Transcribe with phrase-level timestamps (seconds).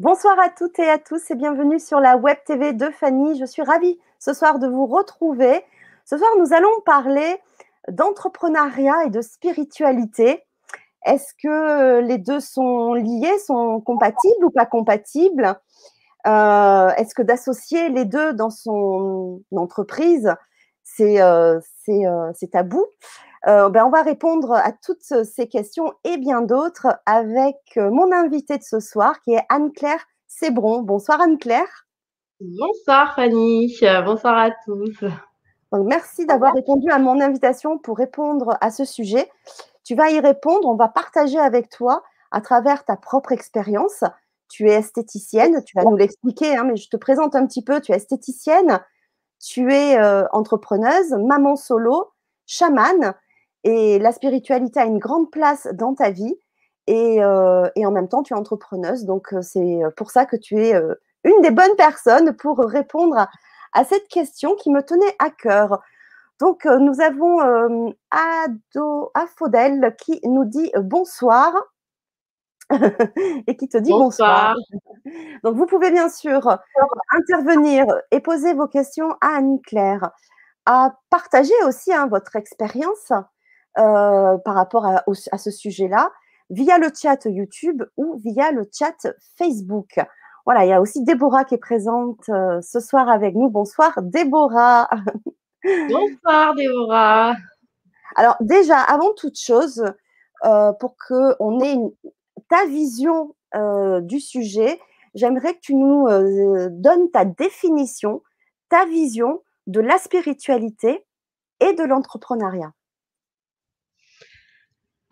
[0.00, 3.38] Bonsoir à toutes et à tous et bienvenue sur la Web TV de Fanny.
[3.38, 5.62] Je suis ravie ce soir de vous retrouver.
[6.04, 7.40] Ce soir, nous allons parler
[7.88, 10.42] d'entrepreneuriat et de spiritualité.
[11.06, 15.54] Est-ce que les deux sont liés, sont compatibles ou pas compatibles?
[16.26, 20.34] Euh, Est-ce que d'associer les deux dans son entreprise,
[20.82, 22.84] c'est euh, euh, tabou?
[23.46, 28.62] Ben, on va répondre à toutes ces questions et bien d'autres avec mon invitée de
[28.62, 30.80] ce soir qui est Anne-Claire Sébron.
[30.82, 31.86] Bonsoir Anne-Claire.
[32.40, 35.04] Bonsoir Fanny, bonsoir à tous.
[35.72, 39.30] merci d'avoir répondu à mon invitation pour répondre à ce sujet.
[39.84, 44.04] Tu vas y répondre, on va partager avec toi à travers ta propre expérience.
[44.48, 47.80] Tu es esthéticienne, tu vas nous l'expliquer, hein, mais je te présente un petit peu.
[47.80, 48.80] Tu es esthéticienne,
[49.38, 49.96] tu es
[50.32, 52.10] entrepreneuse, maman solo,
[52.46, 53.14] chamane
[53.64, 56.36] et la spiritualité a une grande place dans ta vie.
[56.86, 59.04] Et, euh, en même temps, tu es entrepreneuse.
[59.04, 63.26] Donc, euh, c'est pour ça que tu es euh, une des bonnes personnes pour répondre
[63.72, 65.80] à, cette question qui me tenait à cœur.
[66.40, 67.40] Donc, nous avons
[68.10, 71.52] Ado Afodel qui nous dit bonsoir
[73.46, 74.54] et qui te dit bonsoir.
[75.44, 76.58] Donc, vous pouvez bien sûr
[77.10, 80.10] intervenir et poser vos questions à Anne-Claire,
[80.66, 83.12] à partager aussi hein, votre expérience
[83.76, 85.02] euh, par rapport à,
[85.36, 86.12] ce sujet-là
[86.48, 89.98] via le chat YouTube ou via le chat Facebook.
[90.44, 93.50] Voilà, il y a aussi Déborah qui est présente euh, ce soir avec nous.
[93.50, 94.88] Bonsoir Déborah.
[95.90, 97.34] Bonsoir Déborah.
[98.14, 99.84] Alors déjà, avant toute chose,
[100.44, 101.78] euh, pour qu'on ait
[102.48, 103.34] ta vision
[104.02, 104.80] du sujet,
[105.14, 106.06] j'aimerais que tu nous
[106.70, 108.22] donnes ta définition,
[108.68, 111.06] ta vision de la spiritualité
[111.60, 112.72] et de l'entrepreneuriat.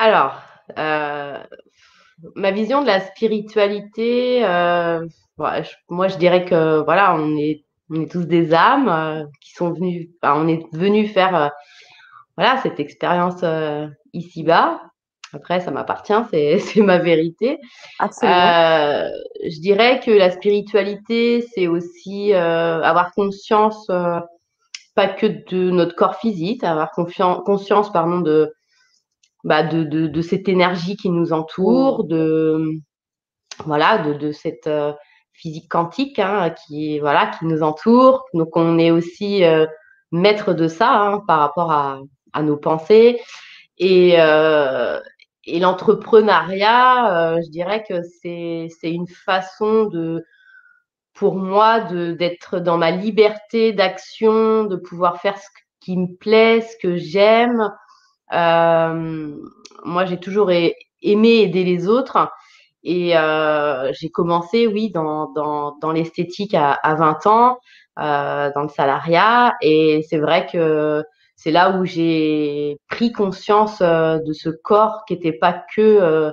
[0.04, 0.34] Alors,
[0.80, 1.38] euh,
[2.34, 8.10] ma vision de la spiritualité, euh, moi je dirais que voilà, on est, on est
[8.10, 11.52] tous des âmes euh, qui sont venus, on est venus faire
[12.36, 13.44] voilà cette expérience
[14.12, 14.82] ici-bas.
[15.34, 17.60] Après, ça m'appartient, c'est, ma vérité.
[18.00, 26.64] je dirais que la spiritualité, c'est aussi avoir conscience, pas que de notre corps physique,
[26.64, 28.52] avoir conscience, pardon, de
[29.44, 32.80] bah, de, de, de, cette énergie qui nous entoure, de
[33.64, 34.92] voilà, de, de cette euh,
[35.32, 38.24] physique quantique hein, qui voilà qui nous entoure.
[38.34, 39.66] Donc on est aussi euh,
[40.12, 42.00] maître de ça hein, par rapport à,
[42.32, 43.20] à, nos pensées
[43.78, 45.00] et euh,
[45.44, 50.24] et l'entrepreneuriat, je dirais que c'est c'est une façon de
[51.14, 55.48] pour moi d'être dans ma liberté d'action, de pouvoir faire ce
[55.80, 57.68] qui me plaît, ce que j'aime, euh,
[58.32, 62.30] moi, j'ai toujours aimé aider les autres.
[62.84, 67.58] Et euh, j'ai commencé, oui, dans, dans, dans l'esthétique à, à, 20 ans,
[67.98, 69.54] euh, dans le salariat.
[69.62, 71.04] Et c'est vrai que
[71.36, 76.32] c'est là où j'ai pris conscience euh, de ce corps qui n'était pas que euh,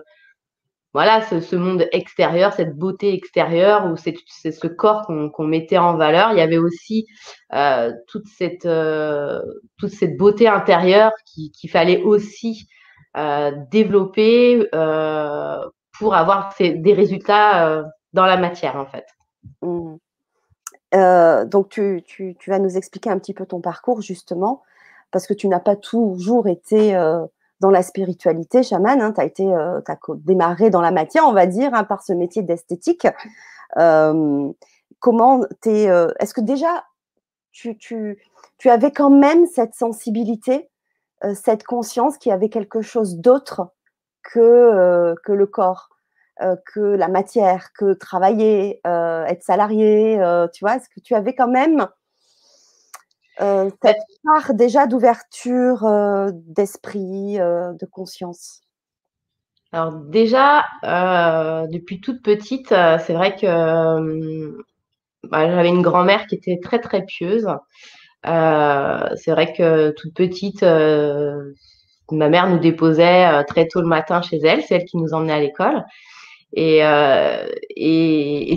[0.93, 6.31] voilà ce, monde extérieur, cette beauté extérieure ou c'est ce corps qu'on mettait en valeur.
[6.31, 7.05] Il y avait aussi
[7.53, 9.39] euh, toute cette euh,
[9.77, 12.67] toute cette beauté intérieure qu'il fallait aussi
[13.17, 14.67] euh, développer
[15.99, 17.83] pour avoir des résultats
[18.13, 19.05] dans la matière en fait.
[19.61, 19.95] Mmh.
[21.45, 22.03] donc tu,
[22.47, 24.63] vas nous expliquer un petit peu ton parcours justement
[25.11, 26.95] parce que tu n'as pas toujours été
[27.59, 29.01] dans la spiritualité chamane.
[29.01, 32.03] Hein, tu as été, euh, as démarré dans la matière, on va dire, hein, par
[32.03, 33.07] ce métier d'esthétique.
[33.77, 34.51] Euh,
[34.99, 36.85] comment t'es, euh, est-ce que déjà
[37.51, 38.21] tu, tu,
[38.57, 40.69] tu, avais quand même cette sensibilité,
[41.23, 43.69] euh, cette conscience qu'il y avait quelque chose d'autre
[44.23, 45.89] que, que le corps,
[46.39, 50.21] que la matière, que travailler, être salarié,
[50.53, 51.87] tu vois, est-ce que tu avais quand même
[53.41, 58.61] euh, cette part déjà d'ouverture euh, d'esprit, euh, de conscience
[59.71, 60.65] Alors déjà,
[61.71, 64.57] depuis toute petite, c'est vrai que
[65.23, 67.47] bah, j'avais une grand-mère qui était très très pieuse.
[68.23, 74.63] c'est vrai que toute petite, ma mère nous déposait très tôt le matin chez elle,
[74.63, 75.85] c'est elle qui nous emmenait à l'école.
[76.53, 76.79] Et,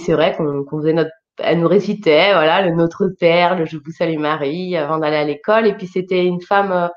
[0.05, 3.93] c'est vrai qu'on faisait notre elle nous récitait, voilà, le Notre Père, le Je vous
[3.93, 5.67] salue Marie, avant d'aller à l'école.
[5.67, 6.89] Et puis c'était une femme, euh,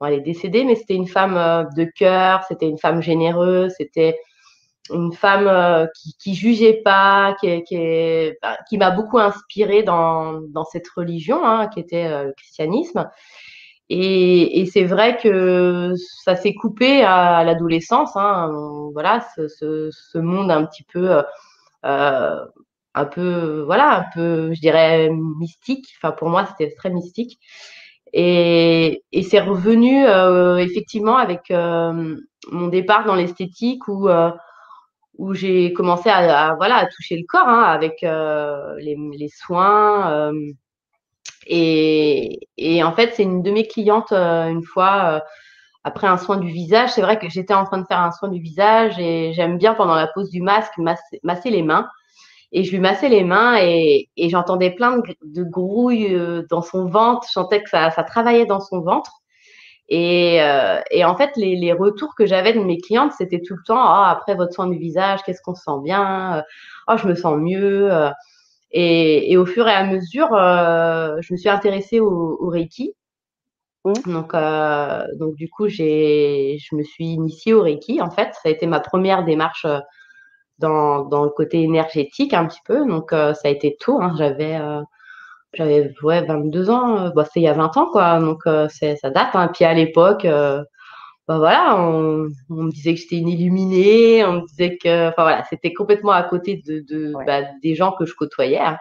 [0.00, 3.72] bon, elle est décédée, mais c'était une femme euh, de cœur, c'était une femme généreuse,
[3.76, 4.18] c'était
[4.90, 10.88] une femme euh, qui, qui jugeait pas, qui, qui, m'a beaucoup inspirée dans, dans cette
[10.88, 13.08] religion, hein, qui était le christianisme.
[13.88, 15.92] Et, et c'est vrai que
[16.24, 18.50] ça s'est coupé à l'adolescence, hein,
[18.92, 21.22] voilà, ce, ce, ce, monde un petit peu
[22.96, 25.86] un peu, voilà, un peu, je dirais, mystique.
[25.98, 27.38] Enfin, pour moi, c'était très mystique.
[28.12, 30.06] Et, et c'est revenu
[30.60, 34.08] effectivement avec mon départ dans l'esthétique où
[35.18, 40.32] où j'ai commencé à, voilà à toucher le corps hein, avec les, les, soins
[41.46, 45.22] et, et, en fait c'est une de mes clientes une fois
[45.84, 48.28] après un soin du visage c'est vrai que j'étais en train de faire un soin
[48.28, 51.88] du visage et j'aime bien pendant la pose du masque masser, les mains
[52.52, 56.16] et je lui massais les mains et, et j'entendais plein de, de grouilles
[56.50, 57.26] dans son ventre.
[57.26, 59.12] Je sentais que ça, ça travaillait dans son ventre.
[59.88, 63.54] Et, euh, et, en fait, les, les retours que j'avais de mes clientes, c'était tout
[63.54, 66.42] le temps ah, après votre soin du visage, qu'est-ce qu'on se sent bien
[66.88, 67.90] oh, je me sens mieux.
[68.72, 72.94] Et, et, au fur et à mesure, euh, je me suis intéressée au, au Reiki.
[74.06, 78.00] Donc, euh, donc, du coup, je me suis initiée au Reiki.
[78.02, 79.66] En fait, ça a été ma première démarche
[80.58, 82.86] dans, dans le côté énergétique un petit peu.
[82.86, 84.00] Donc, ça a été tôt.
[84.00, 84.14] Hein.
[84.18, 84.58] J'avais
[85.56, 88.18] j'avais ouais, 22 ans, euh, bah, c'est il y a 20 ans, quoi.
[88.20, 89.30] Donc, euh, ça date.
[89.34, 89.50] Hein.
[89.54, 90.62] Puis à l'époque, euh,
[91.28, 95.22] bah, voilà, on, on, me disait que j'étais une illuminée, on me disait que, enfin
[95.22, 98.58] voilà, c'était complètement à côté de, de bah, des gens que je côtoyais.
[98.58, 98.78] Hein.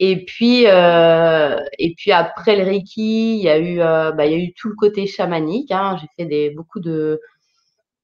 [0.00, 4.34] Et puis, euh, et puis après le Reiki, il y a eu, bah, il y
[4.34, 5.70] a eu tout le côté chamanique.
[5.70, 5.98] Hein.
[6.00, 7.20] J'ai fait des, beaucoup de,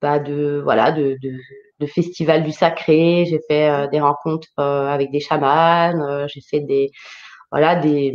[0.02, 1.38] bah, de, voilà, de, de,
[1.80, 3.26] de festivals du sacré.
[3.28, 6.26] J'ai fait des rencontres avec des chamans.
[6.28, 6.90] j'ai fait des,
[7.50, 8.14] voilà, des,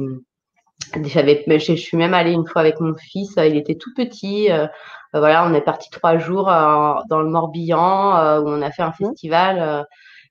[1.05, 4.51] j'avais, je suis même allée une fois avec mon fils, il était tout petit.
[4.51, 4.67] Euh,
[5.13, 8.89] voilà, on est parti trois jours euh, dans le Morbihan où on a fait un
[8.89, 8.93] mmh.
[8.93, 9.85] festival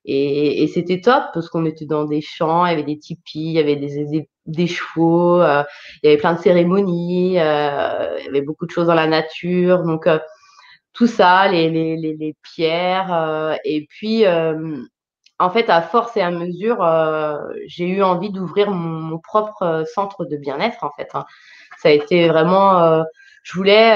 [0.05, 3.39] et, et c'était top parce qu'on était dans des champs, il y avait des tipis,
[3.39, 5.65] il y avait des, des, chevaux, il
[6.03, 9.83] y avait plein de cérémonies, il y avait beaucoup de choses dans la nature.
[9.83, 10.07] Donc
[10.93, 14.25] tout ça, les, les, les, les pierres et puis
[15.41, 19.85] en fait, à force et à mesure, euh, j'ai eu envie d'ouvrir mon, propre euh,
[19.85, 20.83] centre de bien-être.
[20.83, 21.25] En fait, hein.
[21.79, 22.79] ça a été vraiment.
[22.79, 23.03] Euh,
[23.43, 23.95] je voulais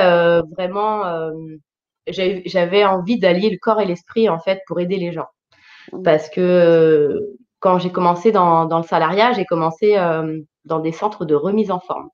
[0.57, 1.03] vraiment.
[2.07, 5.27] J'avais envie d'allier le corps et l'esprit en fait pour aider les gens.
[5.91, 6.01] Mmh.
[6.01, 7.21] Parce que
[7.59, 9.95] quand j'ai commencé dans, le salariat, j'ai commencé
[10.65, 12.09] dans des centres de remise en forme.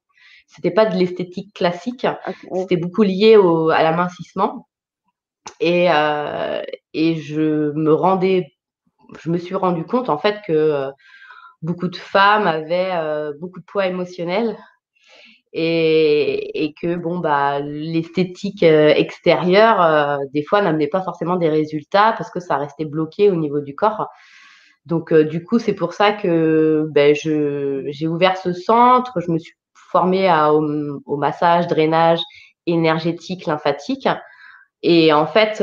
[0.48, 2.06] C'était pas de l'esthétique classique,
[2.54, 4.68] c'était beaucoup lié au, à l'amincissement.
[5.60, 5.88] Et,
[6.94, 8.52] et je me rendais
[9.20, 10.92] je me suis rendu compte en fait que euh,
[11.62, 14.58] beaucoup de femmes avaient euh, beaucoup de poids émotionnel
[15.54, 22.32] et, que bon bah l'esthétique euh, extérieure des fois n'amenait pas forcément des résultats parce
[22.32, 24.08] que ça restait bloqué au niveau du corps.
[24.86, 29.54] Donc du coup c'est pour ça que ben, j'ai ouvert ce centre, je me suis
[29.74, 30.32] formée
[31.06, 32.22] au, massage, drainage
[32.66, 34.08] énergétique, lymphatique.
[34.84, 35.58] Et en fait,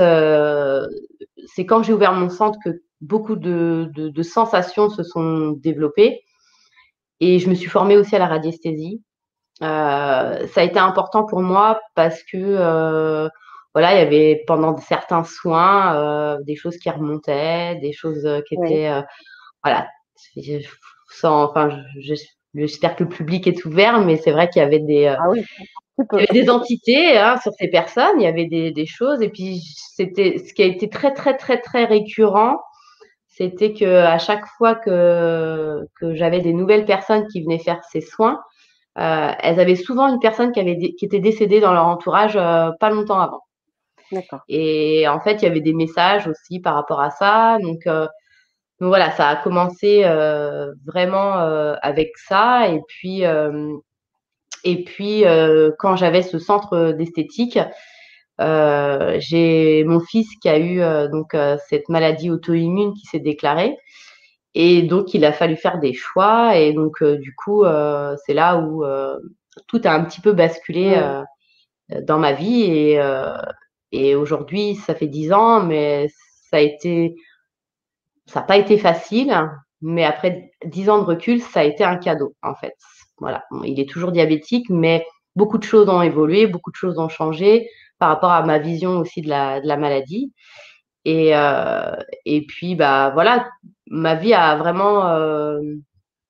[1.46, 6.22] c'est quand j'ai ouvert mon centre que beaucoup de, de, sensations se sont développées.
[7.20, 9.02] Et je me suis formée aussi à la radiesthésie.
[9.62, 13.28] Euh, ça a été important pour moi parce que euh,
[13.74, 18.54] voilà, il y avait pendant certains soins euh, des choses qui remontaient, des choses qui
[18.54, 18.90] étaient
[19.64, 19.88] voilà.
[21.10, 21.70] Sans, enfin,
[22.54, 25.44] j'espère que le public est ouvert, mais c'est vrai qu'il y avait des ah oui.
[26.12, 29.20] Il y avait des entités hein, sur ces personnes, il y avait des, des choses,
[29.20, 29.60] et puis
[29.94, 32.60] c'était ce qui a été très très très très récurrent,
[33.26, 38.00] c'était que à chaque fois que, que j'avais des nouvelles personnes qui venaient faire ces
[38.00, 38.40] soins,
[38.98, 42.70] euh, elles avaient souvent une personne qui, avait qui était décédée dans leur entourage euh,
[42.80, 43.42] pas longtemps avant.
[44.48, 47.58] Et en fait, il y avait des messages aussi par rapport à ça.
[47.62, 48.06] Donc, euh,
[48.80, 50.04] donc voilà, ça a commencé
[50.86, 51.34] vraiment
[51.82, 52.68] avec ça.
[52.68, 53.22] Et puis,
[54.64, 55.24] et puis
[55.78, 57.58] quand j'avais ce centre d'esthétique,
[58.40, 63.18] euh, j'ai mon fils qui a eu euh, donc euh, cette maladie auto-immune qui s'est
[63.18, 63.76] déclarée.
[64.54, 66.56] Et donc, il a fallu faire des choix.
[66.56, 67.64] Et donc, du coup,
[68.26, 68.84] c'est là où
[69.68, 71.00] tout a un petit peu basculé
[72.02, 72.62] dans ma vie.
[72.62, 73.00] Et,
[73.92, 76.08] et aujourd'hui, ça fait dix ans, mais
[76.50, 77.14] ça a été,
[78.28, 79.34] ça n'a pas été facile.
[79.80, 82.74] Mais après dix ans de recul, ça a été un cadeau, en fait.
[83.18, 83.44] Voilà.
[83.64, 85.06] Il est toujours diabétique, mais
[85.36, 87.68] beaucoup de choses ont évolué, beaucoup de choses ont changé
[87.98, 90.32] par rapport à ma vision aussi de la, de la maladie.
[91.04, 93.48] Et, euh, et puis, bah, voilà,
[93.86, 95.60] ma vie a vraiment euh,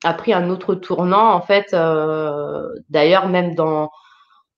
[0.04, 3.90] a pris un autre tournant, en fait, euh, d'ailleurs, même dans,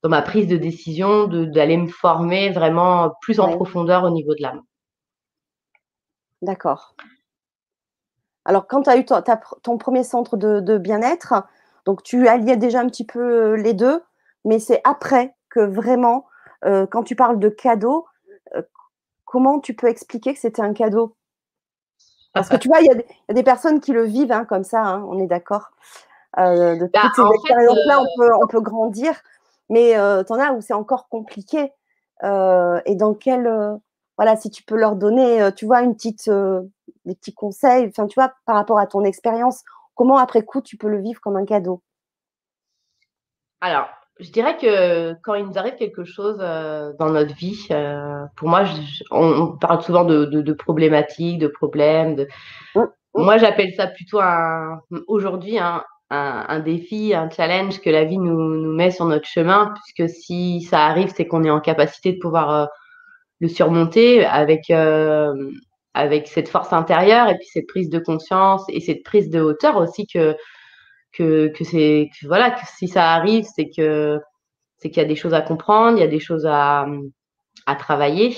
[0.03, 4.43] dans ma prise de décision d'aller me former vraiment plus en profondeur au niveau de
[4.43, 4.63] l'âme.
[6.43, 6.95] D'accord.
[8.45, 9.23] Alors, quand tu as eu ton,
[9.63, 11.35] ton premier centre de, de bien-être,
[11.85, 14.03] donc tu alliais déjà un petit peu les deux,
[14.45, 16.27] mais c'est après que vraiment
[16.65, 18.07] euh, quand tu parles de cadeau,
[18.55, 18.63] euh,
[19.25, 21.17] comment tu peux expliquer que c'était un cadeau?
[22.33, 24.83] Parce que tu vois, il y, a des personnes qui le vivent hein, comme ça,
[24.83, 25.71] hein, on est d'accord.
[26.39, 29.21] Euh, de bah, toutes ces expériences-là, on, peut, on peut grandir,
[29.69, 31.73] mais tu en as où c'est encore compliqué.
[32.23, 33.81] et dans quel.
[34.17, 36.31] voilà, si tu peux leur donner, tu vois, une petite,
[37.05, 39.63] des petits conseils, enfin, tu vois, par rapport à ton expérience,
[39.95, 41.83] comment après coup tu peux le vivre comme un cadeau?
[43.61, 43.89] Alors,
[44.21, 48.49] je dirais que quand il nous arrive quelque chose euh, dans notre vie, euh, pour
[48.49, 48.65] moi,
[49.11, 52.17] on, parle souvent de, problématiques, de problèmes.
[52.17, 52.29] De...
[52.75, 52.89] Mmh, mmh.
[53.23, 54.21] Moi, j'appelle ça plutôt
[55.07, 60.63] aujourd'hui un, défi, un challenge que la vie nous, met sur notre chemin, puisque si
[60.63, 62.67] ça arrive, c'est qu'on est en capacité de pouvoir euh,
[63.41, 64.71] le surmonter avec,
[65.95, 69.77] avec cette force intérieure et puis cette prise de conscience et cette prise de hauteur
[69.77, 70.37] aussi que
[71.13, 74.21] que, que c'est voilà si ça arrive c'est que
[74.79, 76.87] c'est qu'il y a des choses à comprendre il y a des choses à,
[77.67, 78.37] à travailler.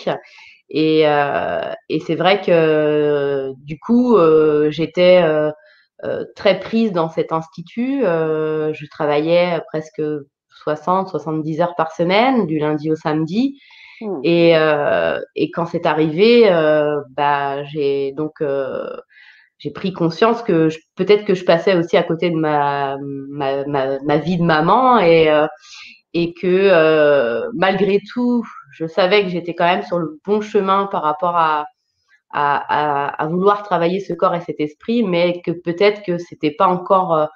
[0.71, 7.33] Et, euh, et c'est vrai que du coup euh, j'étais euh, très prise dans cet
[7.33, 8.03] institut.
[8.03, 10.03] Je travaillais presque
[10.51, 13.61] 60 70 heures par semaine du lundi au samedi
[14.03, 14.21] mmh.
[14.25, 16.49] et, euh, et quand c'est arrivé
[17.17, 18.41] bah j'ai donc
[19.63, 22.97] j'ai pris conscience que peut-être que je passais aussi à côté de ma,
[23.29, 23.65] ma,
[24.01, 25.47] ma, vie de maman et, euh,
[26.15, 30.87] et que euh, malgré tout, je savais que j'étais quand même sur le bon chemin
[30.87, 31.67] par rapport à,
[32.33, 36.67] à, à, vouloir travailler ce corps et cet esprit, mais que peut-être que c'était pas
[36.67, 37.27] encore euh,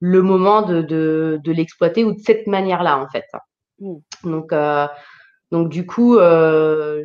[0.00, 3.26] le moment de, de, de l'exploiter ou de cette manière-là en fait.
[3.80, 3.96] Mmh.
[4.24, 4.54] Donc
[5.50, 7.02] donc du coup, euh,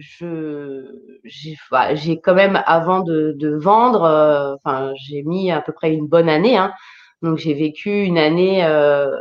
[1.23, 6.07] j'ai quand même avant de, de vendre, euh, enfin j'ai mis à peu près une
[6.07, 6.57] bonne année.
[6.57, 6.73] Hein.
[7.21, 9.15] Donc j'ai vécu une année euh,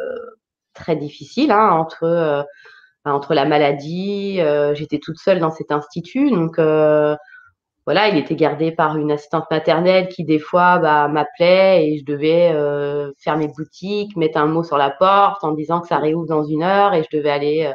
[0.74, 2.42] très difficile hein, entre euh,
[3.04, 4.40] entre la maladie.
[4.40, 6.58] Euh, j'étais toute seule dans cet institut, donc
[7.84, 12.04] voilà, il était gardé par une assistante maternelle qui des fois bah, m'appelait et je
[12.04, 12.52] devais
[13.18, 16.44] faire mes boutiques, mettre un mot sur la porte en disant que ça réouvre dans
[16.44, 17.72] une heure et je devais aller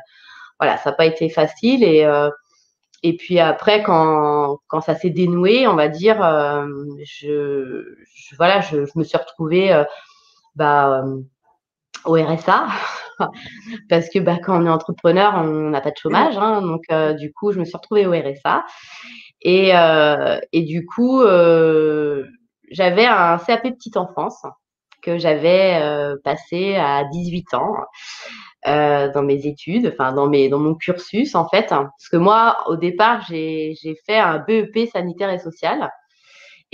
[0.59, 1.83] voilà, ça n'a pas été facile.
[1.83, 2.29] Et, euh,
[3.03, 6.65] et puis après, quand, quand ça s'est dénoué, on va dire, euh,
[7.03, 7.83] je,
[8.37, 9.83] voilà, je, me suis retrouvée euh,
[10.55, 11.03] bah,
[12.05, 12.67] au RSA.
[13.89, 16.37] Parce que bah, quand on est entrepreneur, on n'a pas de chômage.
[16.37, 16.83] Hein, donc,
[17.17, 18.65] du coup, je me suis retrouvée au RSA.
[19.41, 19.71] Et,
[20.51, 21.23] et du coup,
[22.71, 24.43] j'avais un CAP petite enfance
[25.01, 25.81] que j'avais
[26.23, 27.73] passé à 18 ans.
[28.67, 32.57] Euh, dans mes études, enfin dans mes dans mon cursus en fait, parce que moi
[32.67, 35.89] au départ j'ai j'ai fait un BEP sanitaire et social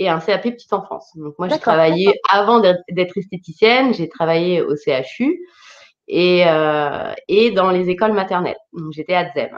[0.00, 1.12] et un CAP petite enfance.
[1.14, 5.38] Donc moi j'ai travaillé avant d'être esthéticienne, j'ai travaillé au CHU
[6.08, 8.58] et euh, et dans les écoles maternelles.
[8.72, 9.56] Donc j'étais à ZEM.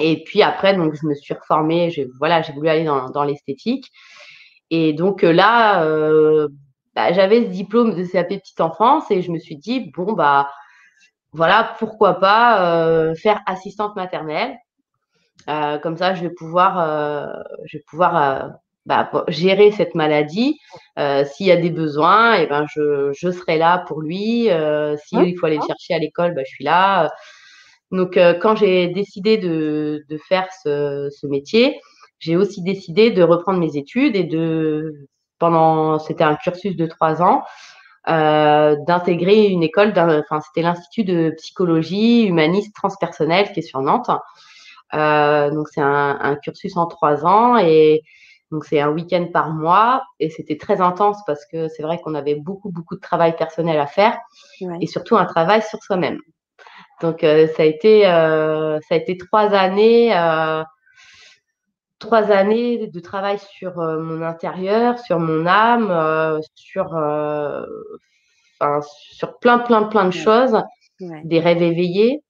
[0.00, 3.24] Et puis après donc je me suis reformée, j'ai voilà j'ai voulu aller dans dans
[3.24, 3.90] l'esthétique
[4.68, 6.48] et donc là euh,
[6.94, 10.50] bah, j'avais ce diplôme de CAP petite enfance et je me suis dit bon bah
[11.32, 14.56] voilà, pourquoi pas euh, faire assistante maternelle.
[15.48, 17.26] Euh, comme ça, je vais pouvoir, euh,
[17.64, 18.52] je vais pouvoir
[18.86, 20.58] bah, gérer cette maladie.
[20.96, 24.48] S'il y a des besoins, et eh ben je, je serai là pour lui.
[25.04, 27.10] S'il il faut aller le chercher à l'école, bah, je suis là.
[27.90, 31.80] Donc, quand j'ai décidé de, de faire ce, ce métier,
[32.18, 35.08] j'ai aussi décidé de reprendre mes études et de
[35.38, 37.42] pendant c'était un cursus de trois ans
[38.08, 44.10] euh, d'intégrer une école, enfin c'était l'Institut de psychologie humaniste transpersonnelle qui est sur Nantes.
[44.94, 48.02] Euh, donc c'est un, un, cursus en trois ans et
[48.50, 52.14] donc c'est un week-end par mois et c'était très intense parce que c'est vrai qu'on
[52.14, 54.18] avait beaucoup beaucoup de travail personnel à faire
[54.80, 56.18] et surtout un travail sur soi-même.
[57.00, 60.62] Donc euh, ça a été euh, ça a été trois années euh,
[62.02, 67.64] trois années de travail sur euh, mon intérieur, sur mon âme, euh, sur, euh,
[69.16, 70.60] sur plein, plein, plein de choses,
[71.00, 72.22] des rêves éveillés.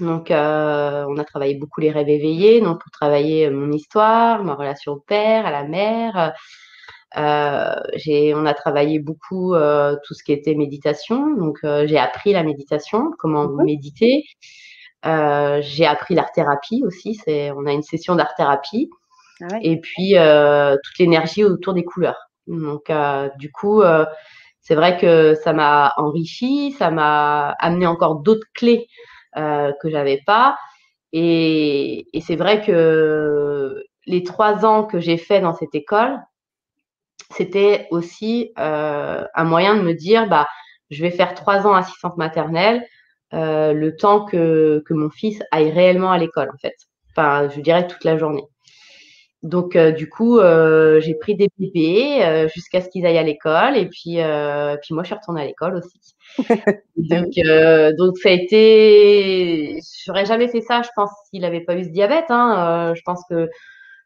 [0.00, 4.92] Donc, on a travaillé beaucoup les rêves éveillés, donc pour travailler mon histoire, ma relation
[4.92, 6.32] au père, à la mère.
[7.16, 9.54] on a travaillé beaucoup
[10.04, 11.34] tout ce qui était méditation.
[11.34, 14.24] Donc, j'ai appris la méditation, comment mmh méditer.
[15.06, 17.20] Euh, j'ai appris l'art thérapie aussi.
[17.28, 18.90] On a une session d'art thérapie.
[19.40, 22.30] Ah Et puis euh, toute l'énergie autour des couleurs.
[22.46, 24.06] Donc euh, du coup, euh,
[24.60, 28.86] c'est vrai que ça m'a enrichi, ça m'a amené encore d'autres clés
[29.34, 30.56] que j'avais pas.
[31.12, 36.20] Et, et c'est vrai que les trois ans que j'ai fait dans cette école,
[37.30, 40.46] c'était aussi un moyen de me dire, bah,
[40.90, 42.86] je vais faire trois ans assistante maternelle,
[43.34, 46.74] euh, le temps que, que mon fils aille réellement à l'école, en fait.
[47.10, 48.44] Enfin, je dirais toute la journée.
[49.42, 53.76] donc, du coup, j'ai pris des bébés jusqu'à ce qu'ils aillent à l'école.
[53.76, 54.18] Et puis,
[54.82, 56.00] puis moi, je suis retournée à l'école aussi.
[56.96, 57.30] donc,
[57.98, 59.78] donc, ça a été.
[60.04, 62.30] J'aurais jamais fait ça, je pense, s'il n'avait pas eu ce diabète.
[62.30, 62.94] Hein.
[62.96, 63.48] je pense que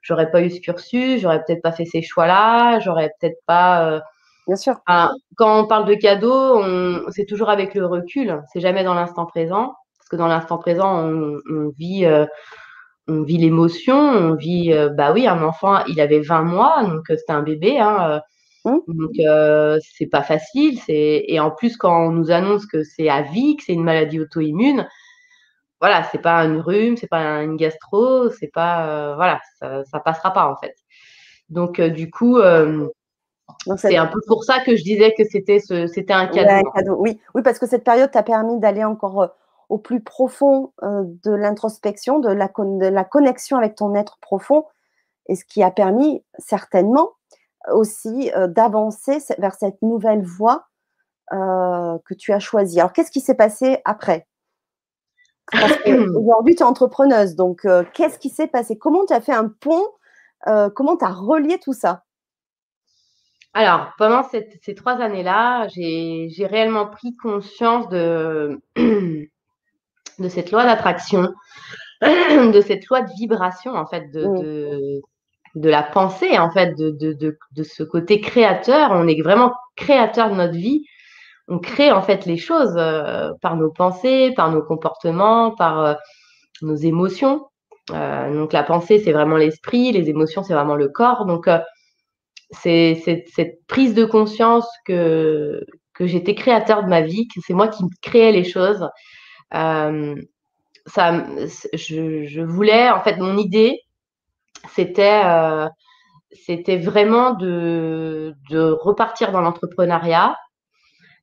[0.02, 4.02] j'aurais pas eu ce cursus, j'aurais peut-être pas fait ces choix-là, j'aurais peut-être pas.
[4.48, 4.80] Bien sûr.
[5.36, 6.60] quand on parle de cadeaux,
[7.10, 8.42] c'est toujours avec le recul.
[8.52, 9.74] C'est jamais dans l'instant présent.
[9.98, 12.06] Parce que dans l'instant présent, on, on vit
[13.08, 17.10] on vit l'émotion, on vit, euh, bah oui, un enfant, il avait 20 mois, donc
[17.10, 18.22] euh, c'était un bébé, hein,
[18.66, 18.78] euh, mmh.
[18.88, 20.78] donc c'est pas facile.
[20.80, 23.84] C'est et en plus quand on nous annonce que c'est à vie, que c'est une
[23.84, 24.86] maladie auto-immune,
[25.80, 30.32] voilà, c'est pas une rhume, c'est pas une gastro, c'est pas, voilà, ça, ça, passera
[30.32, 30.74] pas en fait.
[31.48, 32.38] Donc du coup.
[33.76, 36.50] C'est un peu pour ça que je disais que c'était c'était un cadeau.
[36.50, 36.96] un cadeau.
[36.98, 39.30] Oui, oui, parce que cette période t'a permis d'aller encore
[39.68, 44.64] au plus profond euh, de l'introspection, de la, connexion avec ton être profond,
[45.26, 47.10] et ce qui a permis certainement
[47.70, 50.68] aussi euh, d'avancer vers cette nouvelle voie
[51.32, 52.80] euh, que tu as choisie.
[52.80, 54.26] Alors, qu'est-ce qui s'est passé après?
[55.52, 58.78] Parce qu'aujourd'hui, tu es entrepreneuse, donc qu'est-ce qui s'est passé?
[58.78, 59.84] Comment tu as fait un pont
[60.74, 62.04] Comment tu as relié tout ça?
[63.58, 71.32] Alors, pendant ces trois années-là, j'ai réellement pris conscience de, de cette loi d'attraction,
[72.00, 75.00] de cette loi de vibration, en fait, de,
[75.56, 78.92] de, la pensée, en fait, de, de, ce côté créateur.
[78.92, 80.84] On est vraiment créateur de notre vie.
[81.48, 85.94] On crée, en fait, les choses euh, par nos pensées, par nos comportements, par euh,
[86.62, 87.48] nos émotions.
[87.90, 91.26] Euh, donc, la pensée, c'est vraiment l'esprit, les émotions, c'est vraiment le corps.
[91.26, 91.48] Donc,
[92.50, 93.02] c'est
[93.34, 95.64] cette prise de conscience que,
[95.94, 98.88] que j'étais créateur de ma vie, que c'est moi qui créais les choses,
[99.54, 100.14] euh,
[100.86, 101.26] ça,
[101.74, 103.80] je, voulais, en fait, mon idée,
[104.74, 105.68] c'était euh,
[106.32, 110.36] c'était vraiment de, de, repartir dans l'entrepreneuriat,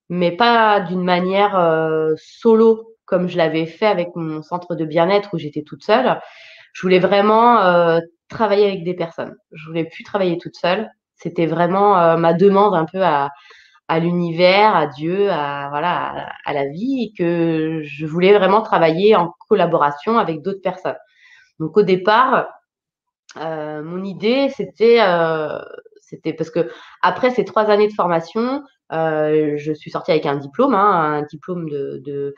[0.10, 5.30] mais pas d'une manière euh, solo comme je l'avais fait avec mon centre de bien-être
[5.34, 6.19] où j'étais toute seule.
[6.73, 9.36] Je voulais vraiment travailler avec des personnes.
[9.52, 10.89] Je voulais plus travailler toute seule.
[11.15, 13.32] C'était vraiment ma demande un peu à,
[13.99, 19.34] l'univers, à Dieu, à voilà, à, la vie, et que je voulais vraiment travailler en
[19.47, 20.97] collaboration avec d'autres personnes.
[21.60, 22.47] Donc au départ,
[23.38, 25.60] euh, mon idée c'était euh,
[26.01, 26.69] c'était parce que
[27.01, 31.21] après ces trois années de formation, euh, je suis sortie avec un diplôme, hein, un
[31.23, 32.36] diplôme de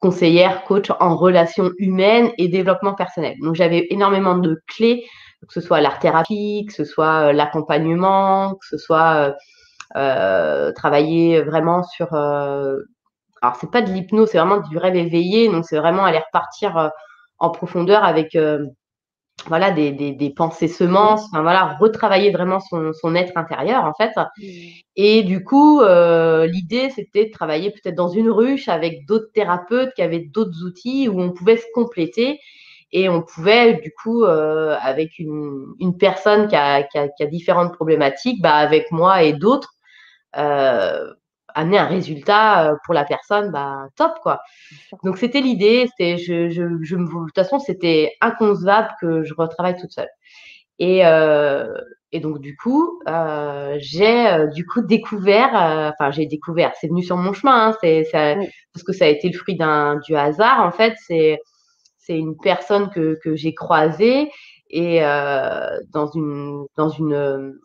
[0.00, 3.36] conseillère, coach en relations humaines et développement personnel.
[3.40, 5.06] Donc j'avais énormément de clés,
[5.46, 9.34] que ce soit l'art thérapie, que ce soit l'accompagnement, que ce soit
[9.96, 12.12] euh, travailler vraiment sur.
[12.14, 12.78] Euh,
[13.42, 15.48] alors, c'est pas de l'hypnose, c'est vraiment du rêve éveillé.
[15.48, 16.88] Donc, c'est vraiment aller repartir euh,
[17.38, 18.36] en profondeur avec
[19.48, 24.12] voilà, des, des, pensées semences, enfin, voilà, retravailler vraiment son, son, être intérieur, en fait.
[24.16, 24.42] Mmh.
[24.96, 30.02] Et du coup, l'idée, c'était de travailler peut-être dans une ruche avec d'autres thérapeutes qui
[30.02, 32.40] avaient d'autres outils où on pouvait se compléter
[32.94, 37.26] et on pouvait, du coup, avec une, une personne qui a, qui, a, qui a,
[37.26, 39.74] différentes problématiques, bah, avec moi et d'autres,
[40.36, 41.12] euh,
[41.54, 44.40] amener un résultat euh, pour la personne, bah, top quoi.
[45.04, 49.76] Donc c'était l'idée, c'était je, je, je, de toute façon c'était inconcevable que je retravaille
[49.80, 50.08] toute seule.
[50.80, 51.72] Et, euh,
[52.10, 55.50] et donc du coup euh, j'ai euh, du coup découvert,
[55.94, 59.28] enfin j'ai découvert, c'est venu sur mon chemin, hein, c'est parce que ça a été
[59.28, 61.38] le fruit d'un du hasard en fait, c'est
[62.04, 64.30] c'est une personne que j'ai croisée
[64.70, 67.58] et dans une dans une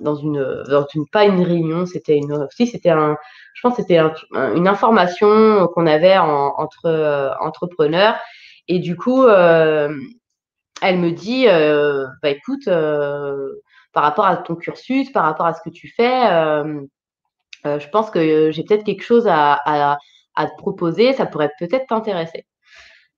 [0.00, 3.98] dans une, pas une réunion, c'était une, je pense c'était
[4.32, 8.16] une information qu'on avait entre euh, entrepreneurs.
[8.68, 9.94] Et du coup, euh,
[10.82, 15.60] elle me dit, euh, bah écoute, par rapport à ton cursus, par rapport à ce
[15.62, 16.28] que tu fais,
[17.64, 19.98] je pense que j'ai peut-être quelque chose à, à,
[20.34, 22.44] à, te proposer, ça pourrait peut-être t'intéresser.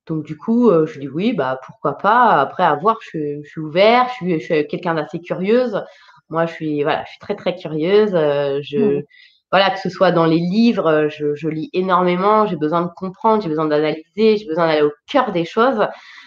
[0.09, 2.40] Donc du coup, je dis oui, bah pourquoi pas.
[2.40, 5.85] Après, à voir, je, je suis ouverte, je suis, je suis quelqu'un d'assez curieuse.
[6.31, 8.14] Moi, je suis, voilà, je suis très, très curieuse.
[8.14, 9.03] Euh, je, mmh.
[9.51, 12.47] voilà, que ce soit dans les livres, euh, je, je lis énormément.
[12.47, 15.87] J'ai besoin de comprendre, j'ai besoin d'analyser, j'ai besoin d'aller au cœur des choses.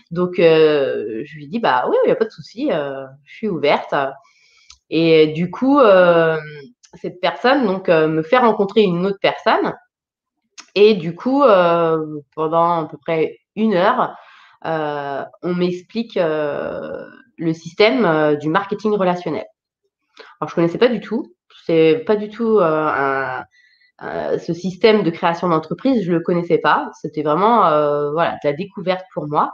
[0.09, 3.33] Donc, euh, je lui dis, bah oui, il n'y a pas de souci, euh, je
[3.35, 3.95] suis ouverte.
[4.89, 6.37] Et du coup, euh,
[6.95, 9.73] cette personne donc me fait rencontrer une autre personne.
[10.75, 11.43] Et du coup,
[12.35, 14.15] pendant à peu près une heure,
[14.63, 19.45] on m'explique le système du marketing relationnel.
[20.39, 21.33] Alors, je connaissais pas du tout.
[22.05, 22.59] Pas du tout
[24.03, 26.89] euh, ce système de création d'entreprise, je le connaissais pas.
[26.99, 29.53] C'était vraiment euh, voilà de la découverte pour moi.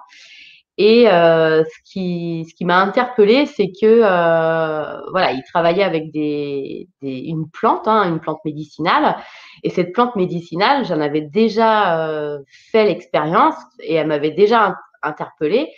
[0.78, 6.12] Et euh, ce qui, ce qui m'a interpellée, c'est que euh, voilà, il travaillait avec
[6.12, 9.18] des, une plante, hein, une plante médicinale.
[9.64, 12.40] Et cette plante médicinale, j'en avais déjà euh,
[12.72, 15.72] fait l'expérience et elle m'avait déjà interpellée.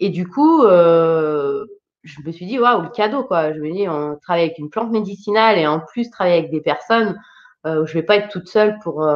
[0.00, 3.52] Et du coup, je me suis dit waouh, le cadeau quoi.
[3.52, 6.60] Je me dis, on travaille avec une plante médicinale et en plus travailler avec des
[6.62, 7.18] personnes.
[7.66, 9.06] Euh, je vais pas être toute seule pour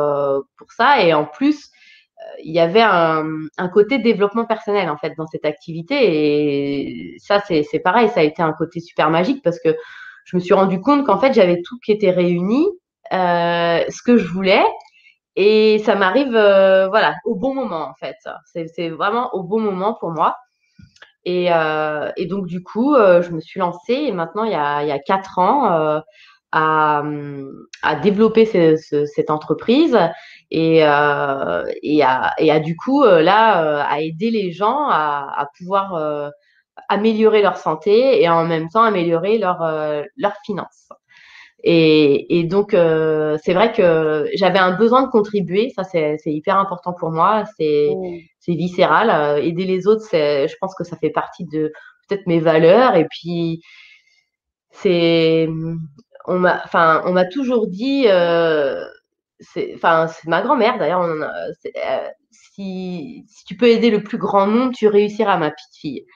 [0.56, 1.02] pour ça.
[1.02, 1.70] Et en plus,
[2.42, 3.24] il y avait un,
[3.72, 8.42] côté développement personnel en fait dans cette activité et ça c'est pareil ça a été
[8.42, 9.74] un côté super magique parce que
[10.24, 12.66] je me suis rendu compte qu'en fait j'avais tout qui était réuni
[13.12, 14.64] euh, ce que je voulais
[15.36, 18.16] et ça m'arrive euh, voilà au bon moment en fait.
[18.44, 20.36] C'est vraiment au bon moment pour moi
[21.24, 24.98] et, euh, donc du coup euh, je me suis lancée et maintenant il y a,
[24.98, 26.00] quatre ans euh,
[26.52, 27.02] à,
[28.02, 29.98] développer ce, ce, cette entreprise
[30.50, 34.88] et, euh, et, à, et à du coup euh, là euh, à aider les gens
[34.88, 36.30] à, à pouvoir euh,
[36.88, 40.88] améliorer leur santé et en même temps améliorer leur euh, leurs finances.
[41.62, 46.56] Et, et donc euh, c'est vrai que j'avais un besoin de contribuer, ça c'est hyper
[46.56, 48.18] important pour moi, c'est mmh.
[48.40, 49.38] c'est viscéral.
[49.44, 51.70] aider les autres, c'est je pense que ça fait partie de
[52.08, 53.60] peut-être mes valeurs et puis
[54.72, 55.48] c'est
[56.26, 58.84] on m'a enfin on m'a toujours dit euh,
[59.40, 64.46] c'est enfin c'est ma grand-mère d'ailleurs euh, si, si tu peux aider le plus grand
[64.46, 66.06] nombre tu réussiras ma petite fille.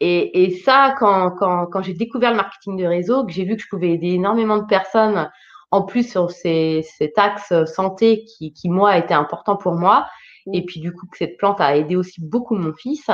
[0.00, 3.56] Et, et ça quand, quand, quand j'ai découvert le marketing de réseau que j'ai vu
[3.56, 5.30] que je pouvais aider énormément de personnes
[5.70, 10.06] en plus sur ces, cet axe santé qui, qui moi était important pour moi
[10.52, 13.08] et puis du coup que cette plante a aidé aussi beaucoup mon fils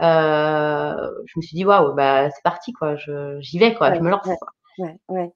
[0.00, 2.96] euh, je me suis dit waouh bah c'est parti quoi
[3.38, 4.26] j'y vais quoi ouais, je me lance.
[4.26, 4.36] ouais,
[4.78, 5.32] ouais, ouais.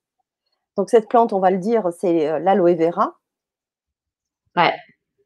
[0.76, 3.16] donc cette plante on va le dire c'est euh, l'aloe vera
[4.56, 4.72] Ouais.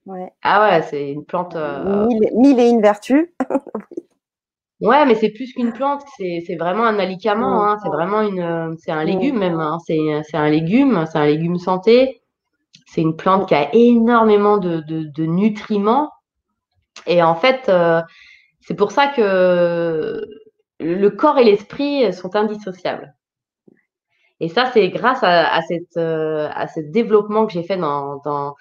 [0.07, 0.33] Ouais.
[0.43, 1.57] Ah ouais, c'est une plante.
[1.57, 2.07] Euh...
[2.07, 3.29] Mille, mille, et une vertus.
[4.81, 8.90] ouais, mais c'est plus qu'une plante, c'est, vraiment un alicament, hein, c'est vraiment une, c'est
[8.90, 12.23] un légume même, hein, c'est, c'est un légume, c'est un légume santé.
[12.87, 16.11] C'est une plante qui a énormément de, de, de nutriments.
[17.07, 18.03] Et en fait, euh,
[18.61, 20.27] c'est pour ça que
[20.81, 23.14] le corps et l'esprit sont indissociables.
[24.40, 28.16] Et ça, c'est grâce à, à, cette, euh, à ce développement que j'ai fait dans,
[28.25, 28.55] dans,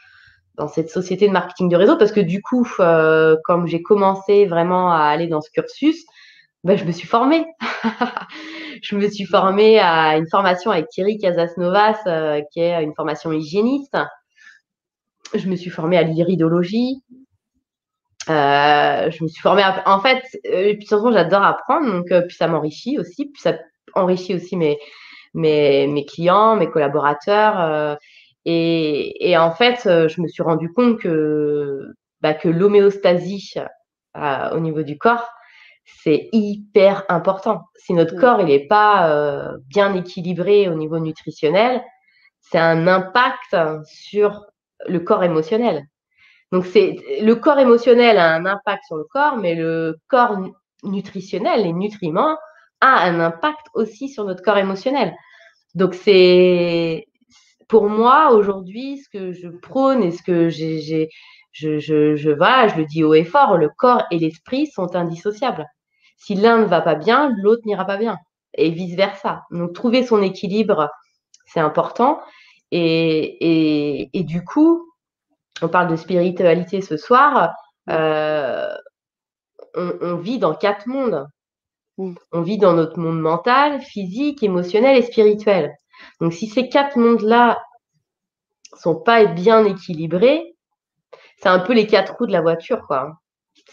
[0.60, 4.46] dans cette société de marketing de réseau parce que du coup, euh, comme j'ai commencé
[4.46, 6.06] vraiment à aller dans ce cursus,
[6.66, 7.46] ben, je me suis formée.
[8.84, 13.32] je me suis formée à une formation avec Thierry Casasnovas, euh, qui est une formation
[13.32, 13.98] hygiéniste.
[15.34, 17.02] Je me suis formée à l'iridologie.
[18.30, 19.64] Euh, je me suis formée.
[19.86, 23.58] En fait, euh, puis façon, j'adore apprendre, donc puis ça m'enrichit aussi, puis ça
[23.96, 24.78] enrichit aussi mes,
[25.34, 27.98] mes clients, mes collaborateurs.
[28.52, 33.54] Et, et, en fait, euh, je me suis rendu compte que, bah, que l'homéostasie
[34.18, 35.30] euh, au niveau du corps,
[35.86, 37.62] c'est hyper important.
[37.76, 38.20] Si notre mmh.
[38.20, 41.84] corps il n'est pas euh, bien équilibré au niveau nutritionnel,
[42.40, 44.46] c'est un impact sur
[44.88, 45.84] le corps émotionnel.
[46.52, 50.38] Donc c'est le corps émotionnel a un impact sur le corps, mais le corps
[50.84, 52.36] nutritionnel, les nutriments,
[52.82, 55.14] a un impact aussi sur notre corps émotionnel.
[55.76, 57.09] Donc c'est
[57.70, 61.10] pour moi, aujourd'hui, ce que je prône et ce que j'ai,
[61.52, 64.96] je, je, je, voilà, je le dis haut et fort, le corps et l'esprit sont
[64.96, 65.66] indissociables.
[66.18, 68.18] Si l'un ne va pas bien, l'autre n'ira pas bien.
[68.56, 69.44] Et vice-versa.
[69.52, 70.90] Donc, trouver son équilibre,
[71.46, 72.20] c'est important.
[72.72, 74.92] Et, et, et, du coup,
[75.62, 77.54] on parle de spiritualité ce soir.
[77.90, 78.74] Euh,
[79.76, 81.28] on, on, vit dans quatre mondes.
[82.00, 82.16] Mm.
[82.32, 85.76] On vit dans notre monde mental, physique, émotionnel et spirituel.
[86.22, 87.62] Donc, si ces quatre mondes-là
[88.78, 90.56] sont pas bien équilibrés,
[91.38, 93.20] c'est un peu les quatre roues de la voiture, quoi.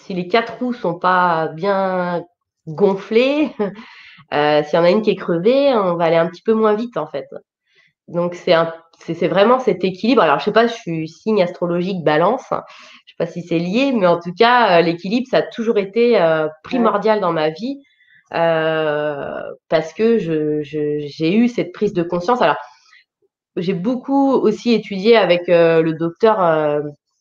[0.00, 2.24] Si les quatre roues sont pas bien
[2.66, 3.50] gonflées,
[4.32, 6.54] euh, s'il y en a une qui est crevée, on va aller un petit peu
[6.54, 7.26] moins vite, en fait.
[8.08, 10.22] Donc, c'est un, c'est vraiment cet équilibre.
[10.22, 12.46] Alors, je sais pas, je suis signe astrologique balance.
[12.50, 15.78] Je sais pas si c'est lié, mais en tout cas, euh, l'équilibre, ça a toujours
[15.78, 17.82] été euh, primordial dans ma vie.
[18.34, 22.42] Euh, parce que j'ai eu cette prise de conscience.
[22.42, 22.56] Alors,
[23.56, 26.80] j'ai beaucoup aussi étudié avec euh, le docteur euh,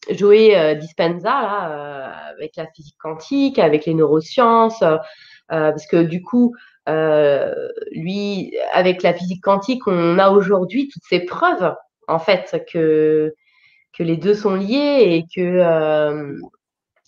[0.10, 1.32] Joé euh, Dispenza,
[2.30, 4.84] avec la physique quantique, avec les neurosciences,
[5.48, 6.54] parce que du coup,
[7.92, 11.74] lui, avec la physique quantique, on a aujourd'hui toutes ces preuves,
[12.08, 13.34] en fait, que
[14.00, 16.38] les deux sont liés et que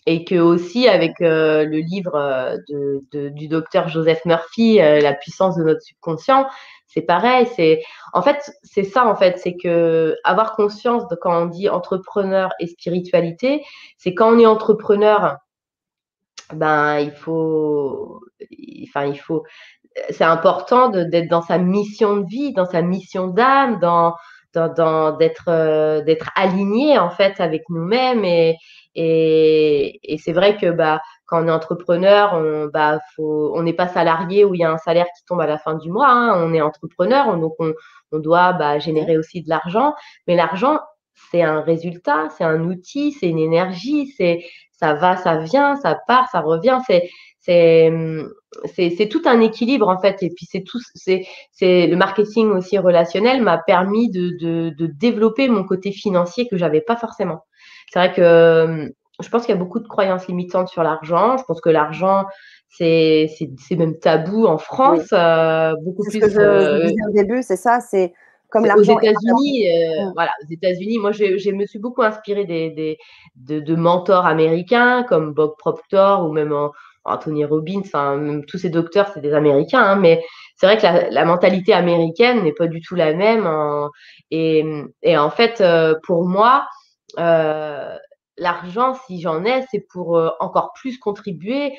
[0.08, 2.58] et que aussi avec euh, le livre euh,
[3.12, 6.48] de, du docteur Joseph Murphy, euh, La puissance de notre subconscient,
[6.88, 7.46] c'est pareil.
[7.58, 11.68] C'est en fait c'est ça en fait, c'est que avoir conscience de quand on dit
[11.68, 13.64] entrepreneur et spiritualité,
[13.98, 15.36] c'est quand on est entrepreneur,
[16.54, 18.22] ben il faut,
[18.88, 19.44] enfin il faut,
[20.10, 24.16] c'est important d'être dans sa mission de vie, dans sa mission d'âme, dans,
[24.54, 28.58] d'être euh, d'être aligné en fait avec nous-mêmes et
[29.00, 33.74] et, et c'est vrai que bah quand on est entrepreneur, on bah faut on n'est
[33.74, 36.10] pas salarié où il y a un salaire qui tombe à la fin du mois.
[36.10, 37.74] Hein, on est entrepreneur, donc on,
[38.12, 39.94] on doit bah, générer aussi de l'argent.
[40.28, 40.80] Mais l'argent,
[41.32, 44.44] c'est un résultat, c'est un outil, c'est une énergie, c'est
[44.78, 46.80] ça va, ça vient, ça part, ça revient.
[46.88, 47.10] C'est
[48.66, 50.22] c'est tout un équilibre en fait.
[50.22, 55.48] Et puis c'est tout c'est le marketing aussi relationnel m'a permis de, de, de développer
[55.48, 57.46] mon côté financier que j'avais pas forcément.
[57.92, 61.38] C'est vrai que je pense qu'il y a beaucoup de croyances limitantes sur l'argent.
[61.38, 62.26] Je pense que l'argent
[62.70, 63.30] c'est
[63.72, 67.56] même tabou en France euh, beaucoup plus ce que je, euh, disais au début c'est
[67.56, 68.14] ça c'est
[68.50, 72.98] comme aux États-Unis, euh, voilà, aux États-Unis, moi, je, me suis beaucoup inspirée des, des
[73.36, 76.54] de, de, mentors américains comme Bob Proctor ou même
[77.04, 80.24] Anthony Robbins, enfin, tous ces docteurs, c'est des Américains, hein, mais
[80.56, 83.48] c'est vrai que la, mentalité américaine n'est pas du tout la même.
[84.32, 84.64] et,
[85.18, 86.68] en fait, euh, pour moi,
[87.20, 87.98] euh,
[88.38, 91.74] l'argent, si j'en ai, c'est pour encore plus contribuer,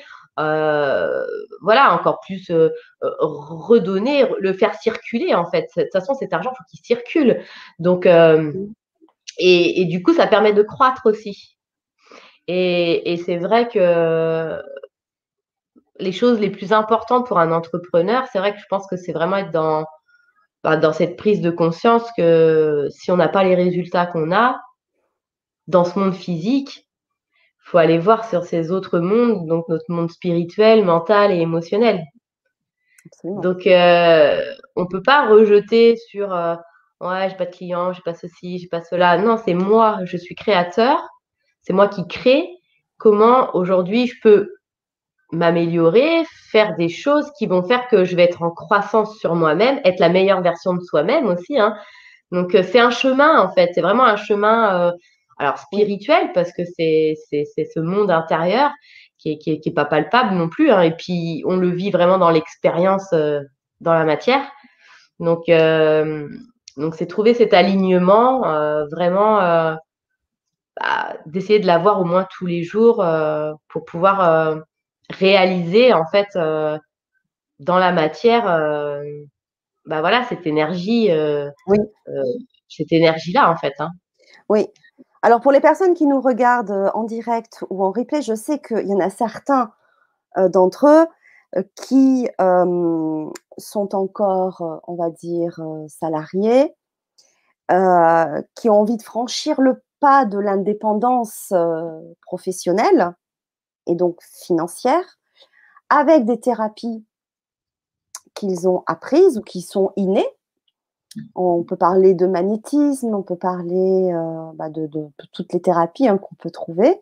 [1.61, 2.51] voilà, encore plus
[3.01, 5.67] redonner, le faire circuler, en fait.
[5.75, 7.41] De toute façon, cet argent, il faut qu'il circule.
[7.79, 8.07] Donc,
[9.37, 11.57] et, du coup, ça permet de croître aussi.
[12.47, 14.61] Et, et c'est vrai que
[15.99, 19.11] les choses les plus importantes pour un entrepreneur, c'est vrai que je pense que c'est
[19.11, 19.85] vraiment être dans,
[20.63, 24.59] bah, dans cette prise de conscience que si on n'a pas les résultats qu'on a
[25.67, 26.88] dans ce monde physique,
[27.61, 32.03] faut aller voir sur ces autres mondes, donc notre monde spirituel, mental et émotionnel.
[33.23, 34.41] Donc, euh,
[34.75, 36.55] on peut pas rejeter sur euh,
[37.01, 39.17] ouais, j'ai pas de clients, j'ai pas ceci, j'ai pas cela.
[39.17, 41.01] Non, c'est moi, je suis créateur,
[41.61, 42.47] c'est moi qui crée.
[42.97, 44.49] Comment aujourd'hui je peux
[45.31, 49.79] m'améliorer, faire des choses qui vont faire que je vais être en croissance sur moi-même,
[49.85, 51.59] être la meilleure version de soi-même aussi.
[51.59, 51.75] Hein.
[52.31, 54.91] Donc euh, c'est un chemin en fait, c'est vraiment un chemin euh,
[55.39, 58.71] alors spirituel parce que c'est ce monde intérieur
[59.17, 61.69] qui est, qui est, qui est pas palpable non plus hein, et puis on le
[61.69, 63.41] vit vraiment dans l'expérience euh,
[63.81, 64.41] dans la matière.
[65.19, 65.45] Donc
[66.77, 68.41] donc c'est trouver cet alignement
[68.91, 69.39] vraiment
[70.79, 73.05] bah, d'essayer de l'avoir au moins tous les jours
[73.67, 74.63] pour pouvoir
[75.09, 76.77] réaliser en fait euh,
[77.59, 79.03] dans la matière euh,
[79.85, 81.77] bah voilà cette énergie euh, oui.
[82.67, 83.89] cette énergie là en fait hein.
[84.49, 84.67] oui
[85.21, 88.87] alors pour les personnes qui nous regardent en direct ou en replay je sais qu'il
[88.87, 89.71] y en a certains
[90.37, 96.75] d'entre eux qui sont encore on va dire salariés
[98.55, 101.53] qui ont envie de franchir le pas de l'indépendance
[102.21, 103.13] professionnelle
[103.89, 105.03] et donc financière,
[105.89, 107.05] avec des thérapies
[108.35, 110.27] qu'ils ont apprises ou qui sont innées.
[111.35, 114.89] On peut parler de magnétisme, on peut parler euh, bah, de,
[115.33, 117.01] toutes les thérapies hein, qu'on peut trouver.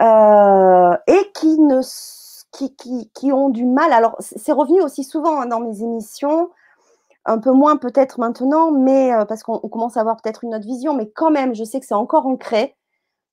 [0.00, 1.80] Euh, et qui, ne,
[2.52, 3.92] qui, qui, ont du mal.
[3.92, 6.50] Alors, c'est revenu aussi souvent hein, dans mes émissions,
[7.24, 10.66] un peu moins peut-être maintenant, mais euh, parce qu'on commence à avoir peut-être une autre
[10.66, 12.76] vision, mais quand même, je sais que c'est encore ancré.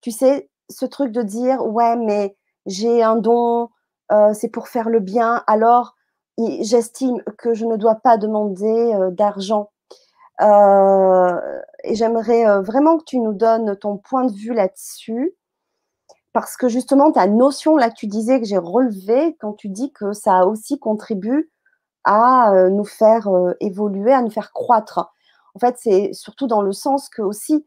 [0.01, 3.69] Tu sais, ce truc de dire ouais mais j'ai un don,
[4.33, 5.94] c'est pour faire le bien, alors
[6.37, 9.71] j'estime que je ne dois pas demander euh, d'argent.
[10.41, 15.33] Euh, et j'aimerais vraiment que tu nous donnes ton point de vue là-dessus,
[16.33, 19.93] parce que justement, ta notion là que tu disais que j'ai relevé, quand tu dis
[19.93, 21.51] que ça aussi contribue
[22.03, 23.29] à nous faire
[23.61, 25.11] évoluer, à nous faire croître.
[25.55, 27.65] En fait, c'est surtout dans le sens que aussi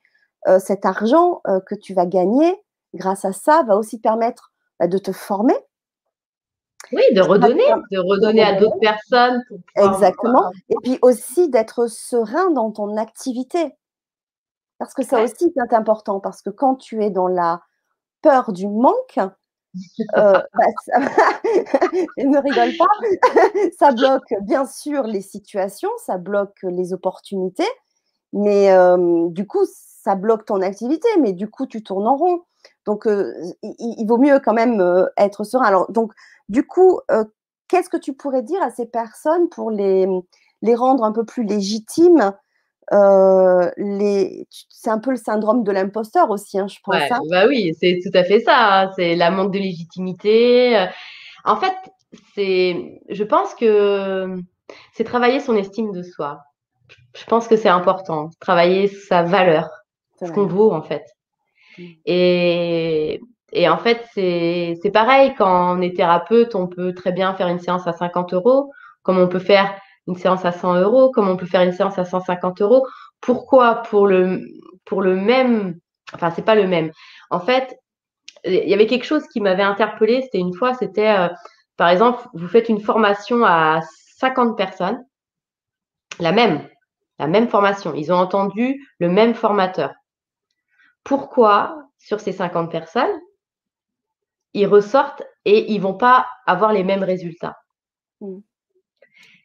[0.59, 2.63] cet argent que tu vas gagner,
[2.95, 5.57] grâce à ça, va aussi permettre bah, de te former.
[6.93, 9.43] Oui, de redonner, de redonner à d'autres personnes.
[9.77, 10.51] Exactement.
[10.69, 13.75] Et puis aussi d'être serein dans ton activité.
[14.79, 16.21] Parce que ça aussi, c'est important.
[16.21, 17.61] Parce que quand tu es dans la
[18.23, 19.19] peur du manque,
[20.17, 20.65] euh, bah,
[22.17, 27.69] ne rigole pas, ça bloque bien sûr les situations, ça bloque les opportunités,
[28.33, 32.43] mais euh, du coup, ça bloque ton activité, mais du coup, tu tournes en rond.
[32.89, 35.67] Donc, euh, il, vaut mieux quand même euh, être serein.
[35.67, 36.15] Alors, donc,
[36.49, 37.23] du coup, euh,
[37.69, 40.09] qu'est-ce que tu pourrais dire à ces personnes pour les,
[40.63, 42.33] les rendre un peu plus légitimes
[43.77, 44.49] les...
[44.71, 46.95] C'est un peu le syndrome de l'imposteur aussi, hein, je pense.
[46.95, 48.55] Ouais, bah oui, c'est tout à fait ça.
[48.57, 48.91] Hein.
[48.97, 50.87] C'est la manque de légitimité.
[51.45, 51.75] En fait,
[52.35, 54.35] c'est, je pense que
[54.95, 56.41] c'est travailler son estime de soi.
[57.15, 59.69] Je pense que c'est important, travailler sa valeur,
[60.23, 61.05] ce qu'on vaut en fait.
[61.79, 63.19] Mm.
[63.53, 67.61] Et en fait, c'est pareil, quand on est thérapeute, on peut très bien faire une
[67.61, 69.75] séance à 50 euros, comme on peut faire
[70.07, 72.87] une séance à 100 euros, comme on peut faire une séance à 150 euros.
[73.21, 74.43] Pourquoi Pour le,
[74.85, 75.79] pour le même,
[76.15, 76.93] enfin, c'est pas le même.
[77.31, 77.79] En fait,
[78.45, 81.29] il y avait quelque chose qui m'avait interpellé, c'était une fois, c'était, euh,
[81.77, 83.81] par exemple, vous faites une formation à
[84.19, 85.05] 50 personnes,
[86.21, 86.69] la même,
[87.19, 87.95] la même formation.
[87.95, 89.93] Ils ont entendu le même formateur.
[91.05, 93.21] Pourquoi, sur ces 50 personnes,
[94.55, 97.57] ils ressortent et ils vont pas avoir les mêmes résultats?
[98.21, 98.39] Mm.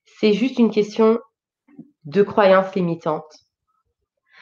[0.06, 1.20] C'est juste une question
[2.06, 3.38] de croyances limitantes,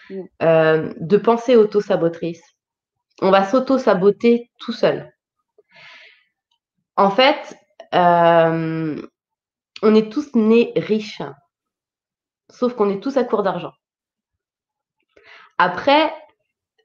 [0.09, 0.21] mm.
[0.41, 2.43] euh, de pensée auto-sabotrice.
[3.21, 5.11] On va s'auto-saboter tout seul.
[6.95, 7.57] En fait,
[7.93, 9.01] euh,
[9.81, 11.21] on est tous nés riches,
[12.49, 13.73] sauf qu'on est tous à court d'argent.
[15.57, 16.13] Après,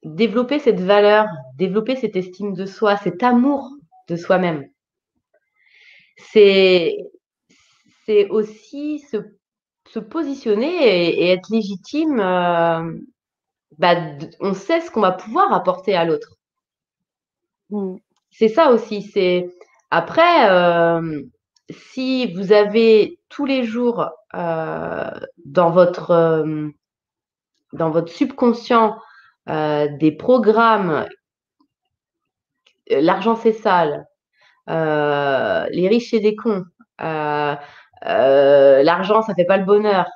[0.04, 3.70] développer cette valeur, développer cette estime de soi, cet amour
[4.08, 4.68] de soi-même.
[6.16, 6.96] C'est,
[8.04, 9.18] c'est aussi se,
[9.88, 12.20] se positionner et, être légitime.
[12.20, 12.92] Euh,
[13.78, 13.96] bah,
[14.40, 16.36] on sait ce qu'on va pouvoir apporter à l'autre.
[17.70, 17.96] Mm.
[18.30, 19.02] C'est ça aussi.
[19.02, 19.48] C'est
[19.90, 21.22] après, euh,
[21.70, 25.10] si vous avez tous les jours euh,
[25.44, 26.44] dans votre
[27.72, 28.96] dans votre subconscient
[29.46, 31.06] des programmes,
[32.92, 34.06] euh, l'argent c'est sale,
[34.68, 36.64] euh, les riches c'est des cons,
[38.02, 40.06] l'argent ça fait pas le bonheur.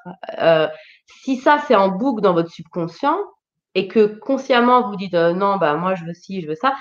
[1.07, 3.19] si ça c'est en boucle dans votre subconscient
[3.75, 6.75] et que consciemment vous dites non bah moi je veux ci, je veux ça,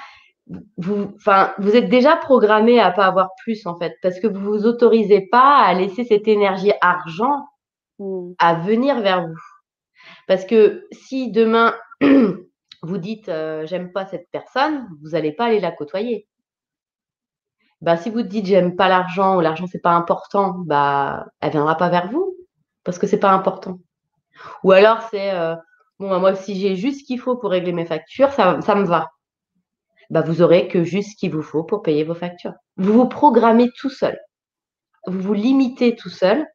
[0.78, 4.40] vous, enfin, vous êtes déjà programmé à pas avoir plus en fait, parce que vous
[4.40, 7.46] vous autorisez pas à laisser cette énergie argent
[8.00, 8.32] mmh.
[8.40, 9.40] à venir vers vous.
[10.28, 11.76] Parce que si demain
[12.82, 16.28] vous dites euh, j'aime pas cette personne, vous n'allez pas aller la côtoyer.
[17.82, 21.76] Bah, si vous dites j'aime pas l'argent ou l'argent c'est pas important, bah elle viendra
[21.78, 22.36] pas vers vous
[22.84, 23.80] parce que c'est pas important.
[24.64, 25.56] Ou alors c'est euh,
[26.00, 28.86] bon bah, moi si j'ai juste ce qu'il faut pour régler mes factures, ça, me
[28.86, 29.08] va.
[30.10, 32.54] Bah vous aurez que juste ce qu'il vous faut pour payer vos factures.
[32.78, 34.20] Vous vous programmez tout seul.
[35.08, 36.46] Vous vous limitez tout seul.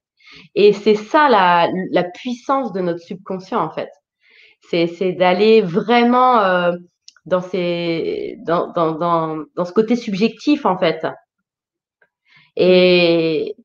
[0.54, 3.90] Et c'est ça la puissance de notre subconscient en fait
[4.70, 6.72] c'est d'aller vraiment euh,
[7.26, 11.06] dans, ces, dans, dans, dans, dans, ce côté subjectif, en fait.
[12.56, 13.56] Et,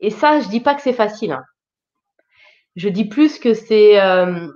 [0.00, 1.32] et ça, je dis pas que c'est facile.
[1.32, 1.44] Hein.
[2.76, 4.48] Je dis plus que c'est euh,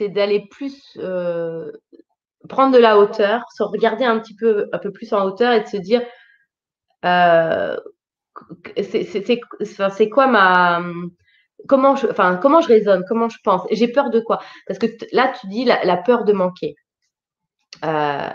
[0.00, 1.72] d'aller plus euh,
[2.48, 5.62] prendre de la hauteur, se regarder un petit peu un peu plus en hauteur et
[5.62, 6.02] de se dire
[9.90, 10.82] c'est quoi ma
[11.68, 13.62] comment je, enfin, comment je raisonne, comment je pense.
[13.70, 14.40] J'ai peur de quoi?
[14.66, 16.74] Parce que là, tu dis la, peur de manquer.
[17.84, 18.30] Euh,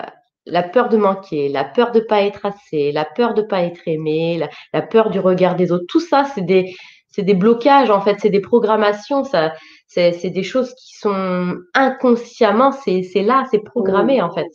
[0.46, 3.82] la peur de manquer, la peur de pas être assez, la peur de pas être
[3.86, 5.86] aimé, la, peur du regard des autres.
[5.88, 6.74] Tout ça, c'est des,
[7.08, 9.24] c'est des blocages en fait, c'est des programmations.
[9.24, 9.52] Ça,
[9.86, 14.48] c'est, c'est des choses qui sont inconsciemment, c'est, c'est là, c'est programmé en fait.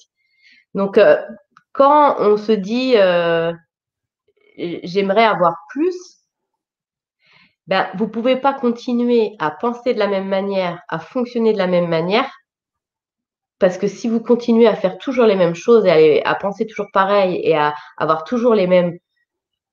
[0.74, 1.18] Donc, euh,
[1.72, 3.52] quand on se dit euh,
[4.58, 5.96] j'aimerais avoir plus,
[7.68, 11.58] ben, vous ne pouvez pas continuer à penser de la même manière, à fonctionner de
[11.58, 12.30] la même manière,
[13.60, 16.90] parce que si vous continuez à faire toujours les mêmes choses et à, penser toujours
[16.92, 18.98] pareil et à avoir toujours les mêmes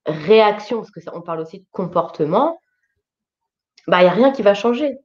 [0.07, 2.59] réactions, parce que ça, on parle aussi de comportement,
[3.88, 4.96] ben, il n'y a rien qui va changer.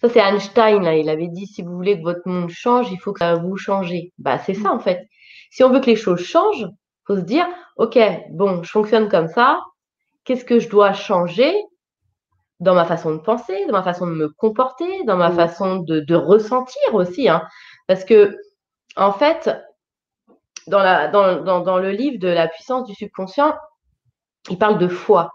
[0.00, 2.98] Ça, c'est Einstein, là, il avait dit, si vous voulez que votre monde change, il
[2.98, 3.92] faut que ça vous change.
[4.18, 5.06] Bah, c'est ça, en fait.
[5.50, 6.66] Si on veut que les choses changent,
[7.06, 7.98] faut se dire, OK,
[8.30, 9.60] bon, je fonctionne comme ça,
[10.24, 11.54] qu'est-ce que je dois changer
[12.60, 15.36] dans ma façon de penser, dans ma façon de me comporter, dans ma mmh.
[15.36, 17.28] façon de, ressentir aussi.
[17.28, 17.42] Hein.
[17.86, 18.36] Parce que,
[18.96, 19.50] en fait,
[20.66, 23.54] dans, la, dans, dans, le livre de la puissance du subconscient,
[24.50, 25.32] il parle de foi,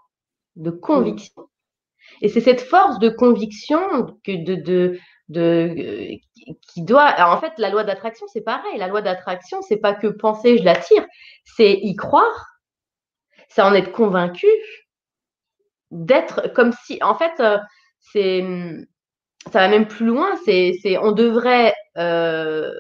[0.56, 1.50] de conviction.
[2.22, 6.20] Et c'est cette force de conviction que de, de, de,
[6.74, 7.16] qui doit.
[7.20, 8.78] en fait, la loi d'attraction, c'est pareil.
[8.78, 11.06] La loi d'attraction, c'est pas que penser, je l'attire,
[11.46, 12.48] c'est y croire,
[13.50, 14.48] c'est en être convaincu,
[15.92, 17.58] d'être comme si, en fait, euh,
[18.00, 18.46] c'est,
[19.52, 20.30] ça va même plus loin.
[20.46, 22.72] C'est, c'est, on devrait euh,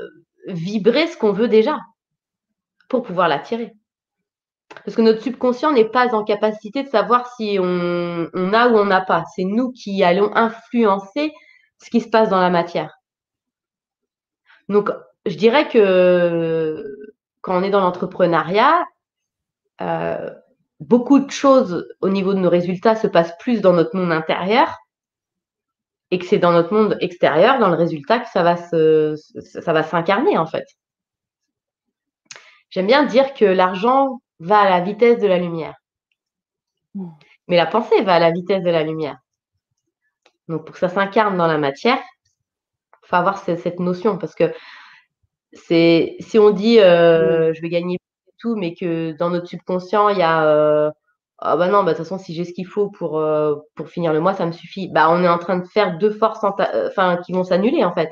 [0.48, 1.78] vibrer ce qu'on veut déjà
[2.88, 3.74] pour pouvoir l'attirer.
[4.86, 8.86] Parce que notre subconscient n'est pas en capacité de savoir si on, a ou on
[8.86, 9.24] n'a pas.
[9.36, 11.32] C'est nous qui allons influencer
[11.80, 13.00] ce qui se passe dans la matière.
[14.68, 14.92] Donc,
[15.26, 16.86] je dirais que
[17.42, 18.86] quand on est dans l'entrepreneuriat,
[19.82, 20.30] euh,
[20.80, 24.78] beaucoup de choses au niveau de nos résultats se passent plus dans notre monde intérieur
[26.12, 29.74] et que c'est dans notre monde extérieur, dans le résultat, que ça va se, ça
[29.74, 30.66] va s'incarner en fait.
[32.70, 35.76] j'aime bien dire que l'argent va à la vitesse de la lumière.
[36.96, 37.10] Hmm.
[37.48, 39.18] Mais la pensée va à la vitesse de la lumière.
[40.48, 42.00] Donc, pour que ça s'incarne dans la matière,
[43.04, 44.54] il faut avoir cette notion parce que
[45.54, 47.98] c'est si on dit euh, je vais gagner
[48.40, 50.92] tout, mais que dans notre subconscient, il y a euh,
[51.40, 53.90] ah bah non, bah, de toute façon, si j'ai ce qu'il faut pour, euh, pour
[53.90, 54.90] finir le mois, ça me suffit.
[54.90, 58.12] Bah, on est en train de faire deux forces enfin, qui vont s'annuler en fait.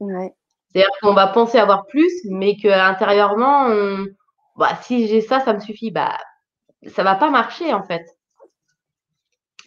[0.00, 4.06] C'est-à-dire qu'on va penser avoir plus, mais qu'intérieurement, on...
[4.56, 5.90] bah, si j'ai ça, ça me suffit.
[5.90, 6.16] Bah,
[6.88, 8.06] ça va pas marcher en fait.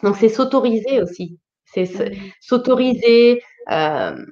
[0.02, 1.38] Donc c'est s'autoriser aussi.
[1.66, 1.86] C'est
[2.40, 4.24] s'autoriser, euh,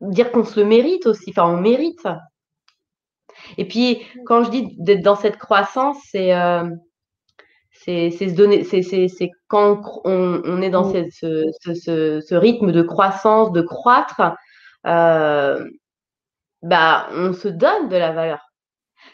[0.00, 1.30] dire qu'on se le mérite aussi.
[1.30, 2.06] Enfin, on mérite.
[3.58, 6.64] Et puis, quand je dis d'être dans cette croissance, c'est euh,
[7.70, 11.04] c'est se donner, c'est quand on, est dans ce,
[11.60, 14.22] ce, rythme de croissance, de croître,
[14.86, 15.64] euh,
[16.62, 18.40] bah, on se donne de la valeur.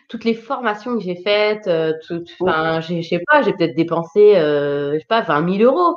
[0.09, 1.93] Toutes les formations que j'ai faites, euh,
[2.41, 5.97] enfin, je sais pas, j'ai peut-être dépensé, je sais pas, 20 000 euros.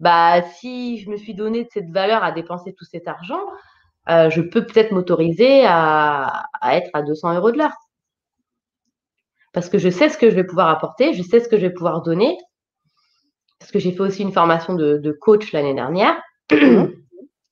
[0.00, 3.42] Bah, si je me suis donné de cette valeur à dépenser tout cet argent,
[4.10, 7.76] euh, je peux peut-être m'autoriser à, être à 200 euros de l'heure.
[9.52, 11.62] Parce que je sais ce que je vais pouvoir apporter, je sais ce que je
[11.62, 12.36] vais pouvoir donner.
[13.58, 16.20] Parce que j'ai fait aussi une formation de, coach l'année dernière.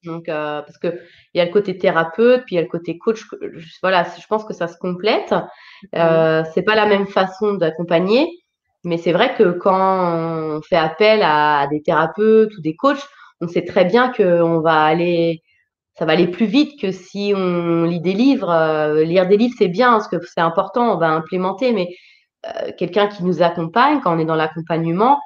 [0.05, 0.99] Donc, euh, parce qu'il
[1.35, 3.25] y a le côté thérapeute, puis il y a le côté coach.
[3.83, 5.35] Voilà, je pense que ça se complète.
[5.95, 8.31] Euh, c'est pas la même façon d'accompagner,
[8.85, 13.07] mais c'est vrai que quand on fait appel à des thérapeutes ou des coachs,
[13.41, 15.43] on sait très bien qu'on va aller
[15.99, 18.51] ça va aller plus vite que si on lit des livres.
[18.51, 21.89] Euh, lire des livres, c'est bien, parce que c'est important, on va implémenter, mais
[22.47, 25.19] euh, quelqu'un qui nous accompagne, quand on est dans l'accompagnement,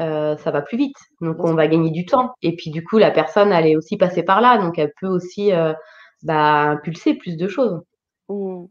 [0.00, 0.96] euh, ça va plus vite.
[1.20, 2.30] Donc, on va gagner du temps.
[2.40, 5.08] Et puis, du coup, la personne, elle est aussi passée par là, donc elle peut
[5.08, 5.50] aussi
[6.22, 7.82] bah, impulser plus de choses.
[8.30, 8.64] Mmh.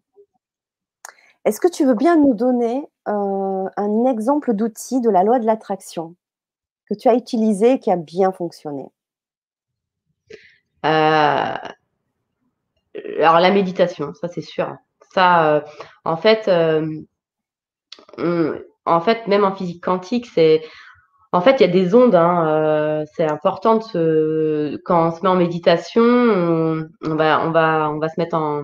[1.45, 6.15] Est-ce que tu veux bien nous donner un exemple d'outil de la loi de l'attraction
[6.89, 8.87] que tu as utilisé et qui a bien fonctionné?
[10.85, 11.55] Euh,
[13.17, 14.75] alors la méditation, ça c'est sûr.
[15.13, 15.61] Ça, euh,
[16.05, 17.01] en fait, euh,
[18.85, 20.63] en fait, même en physique quantique, c'est
[21.31, 22.15] en fait, il y a des ondes.
[22.15, 27.89] Hein, c'est important de se, quand on se met en méditation, on, va, on va,
[27.91, 28.63] on va se mettre en,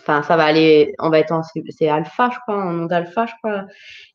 [0.00, 3.26] enfin, ça va aller, on va être en, c'est alpha, je crois, en onde alpha,
[3.26, 3.64] je crois.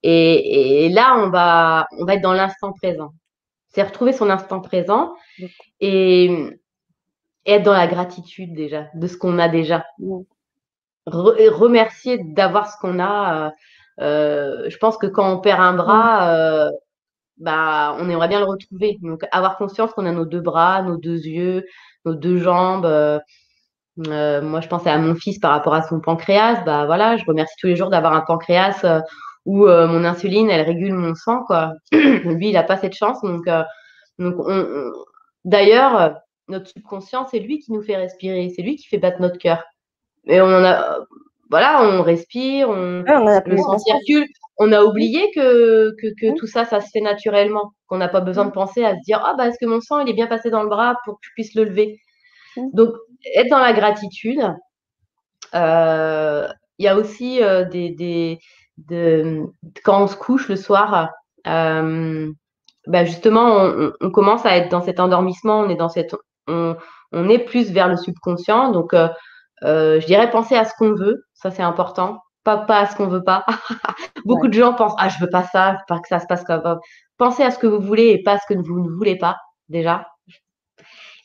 [0.03, 3.13] Et, et là, on va, on va être dans l'instant présent.
[3.69, 5.13] C'est retrouver son instant présent.
[5.79, 6.59] Et
[7.45, 9.85] être dans la gratitude déjà, de ce qu'on a déjà.
[11.05, 13.47] remercier d'avoir ce qu'on a.
[13.47, 13.51] Euh,
[14.01, 16.69] euh, je pense que quand on perd un bras, euh,
[17.37, 18.97] bah, on aimerait bien le retrouver.
[19.01, 21.65] Donc, avoir conscience qu'on a nos deux bras, nos deux yeux,
[22.05, 22.87] nos deux jambes.
[23.97, 26.63] moi, je pensais à mon fils par rapport à son pancréas.
[26.65, 29.03] Bah voilà, je remercie tous les jours d'avoir un pancréas
[29.45, 31.43] où mon insuline, elle régule mon sang.
[31.45, 31.73] Quoi.
[31.91, 33.21] Lui, il n'a pas cette chance.
[33.21, 33.47] Donc,
[34.19, 34.35] donc
[35.45, 36.15] d'ailleurs,
[36.49, 39.63] notre subconscient, c'est lui qui nous fait respirer, c'est lui qui fait battre notre cœur.
[40.27, 40.99] Et on en a,
[41.49, 44.27] voilà, on respire, on, le sang circule.
[44.57, 48.45] On a oublié que, que, tout ça, ça se fait naturellement, qu'on n'a pas besoin
[48.45, 50.49] de penser à se dire, ah bah est-ce que mon sang il est bien passé
[50.49, 51.99] dans le bras pour que je puisse le lever?
[52.73, 52.89] Donc
[53.35, 54.41] être dans la gratitude.
[55.55, 56.47] Euh,
[56.77, 58.39] il y a aussi euh, des, des
[58.77, 59.43] de,
[59.83, 61.09] quand on se couche le soir,
[61.47, 62.31] euh,
[62.87, 63.71] bah, justement,
[64.01, 66.15] on, commence à être dans cet endormissement, on est dans cette
[67.11, 68.71] on, est plus vers le subconscient.
[68.71, 69.07] Donc, euh,
[69.63, 72.19] euh, je dirais penser à ce qu'on veut, ça c'est important.
[72.43, 73.45] Pas, pas à ce qu'on veut pas.
[74.25, 76.61] Beaucoup de gens pensent ah je veux pas ça, pas que ça se passe comme
[76.61, 76.79] ça.
[77.17, 79.37] Pensez à ce que vous voulez et pas à ce que vous ne voulez pas
[79.67, 80.07] déjà.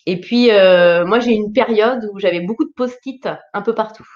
[0.06, 4.06] Et puis euh, moi j'ai une période où j'avais beaucoup de post-it un peu partout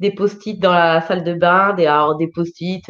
[0.00, 2.84] des post-it dans la salle de bain, des, alors des post-it,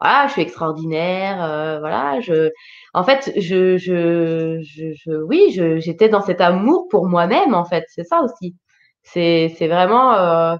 [0.00, 1.36] voilà, je suis extraordinaire,
[1.80, 2.50] voilà, je,
[2.94, 5.50] en fait, je, je, je, oui,
[5.80, 7.84] j'étais dans cet amour pour moi-même, en fait.
[7.88, 8.54] C'est ça aussi.
[9.02, 10.56] C'est, c'est vraiment euh,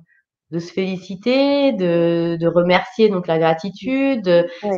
[0.51, 4.23] de se féliciter, de, de remercier donc la gratitude,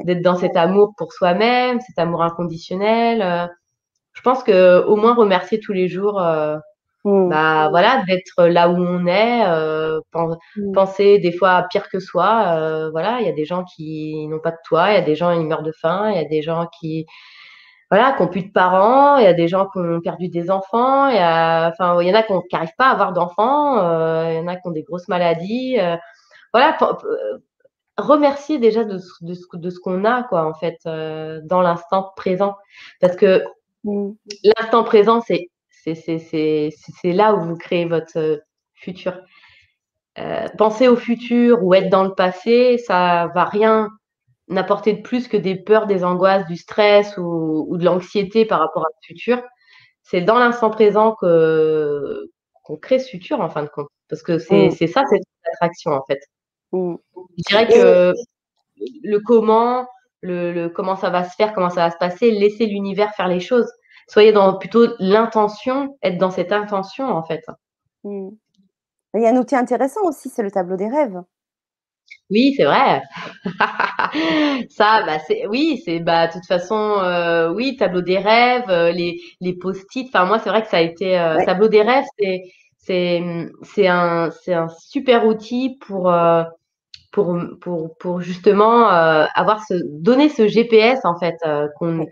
[0.05, 3.23] d'être dans cet amour pour soi-même, cet amour inconditionnel.
[3.23, 3.47] Euh.
[4.15, 6.21] je pense que au moins remercier tous les jours.
[7.07, 7.29] Euh, mmh.
[7.29, 10.73] bah voilà d'être là où on est mmh.
[10.73, 14.51] penser des fois pire que soi voilà il y a des gens qui n'ont pas
[14.51, 16.43] de toit il y a des gens qui meurent de faim il y a des
[16.43, 17.07] gens qui
[17.91, 20.51] voilà, qui n'ont plus de parents, il y a des gens qui ont perdu des
[20.51, 23.79] enfants, il y, a, enfin, il y en a qui n'arrivent pas à avoir d'enfants,
[23.79, 25.79] euh, il y en a qui ont des grosses maladies.
[25.79, 25.97] Euh,
[26.53, 27.39] voilà, euh,
[27.97, 32.57] remercier déjà de, de, de ce qu'on a, quoi, en fait, dans l'instant présent.
[33.01, 33.45] Parce que
[33.85, 34.11] mmh.
[34.59, 35.49] l'instant présent, c'est
[35.95, 36.73] c'est
[37.05, 38.43] là où vous créez votre
[38.75, 39.21] futur.
[40.59, 43.91] penser au futur ou être dans le passé, ça va rien
[44.49, 48.85] n'apporter de plus que des peurs, des angoisses, du stress ou, de l'anxiété par rapport
[48.85, 49.43] à futur.
[50.03, 52.31] C'est dans l'instant présent que
[52.63, 54.87] qu'on crée ce futur en fin de compte, parce que c'est mm.
[54.89, 56.19] ça, c'est l'attraction en fait.
[56.73, 56.97] Mm.
[57.39, 58.13] Je dirais que
[59.03, 59.87] le comment,
[60.21, 63.41] le, comment ça va se faire, comment ça va se passer, laisser l'univers faire les
[63.41, 63.71] choses.
[64.09, 67.45] Soyez dans plutôt l'intention, être dans cette intention en fait.
[68.05, 68.31] Mm.
[69.15, 71.23] Il y a un outil intéressant aussi, c'est le tableau des rêves.
[72.31, 73.03] Oui, c'est vrai.
[74.71, 78.91] Ça, bah, c'est, oui, c'est, bah, de toute façon, euh, oui, tableau des rêves, euh,
[78.91, 80.09] les, les post-it.
[80.09, 82.43] Enfin, moi, c'est vrai que ça a été, euh, tableau des rêves, c'est,
[82.79, 83.23] c'est,
[83.63, 86.13] c'est un, c'est un super outil pour,
[87.13, 91.37] pour, pour, pour justement avoir ce, donner ce GPS en fait,
[91.79, 92.07] qu'on,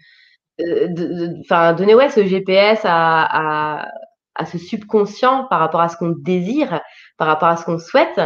[1.41, 3.89] enfin, donner ouais ce GPS à, à,
[4.35, 6.81] à ce subconscient par rapport à ce qu'on désire,
[7.17, 8.21] par rapport à ce qu'on souhaite.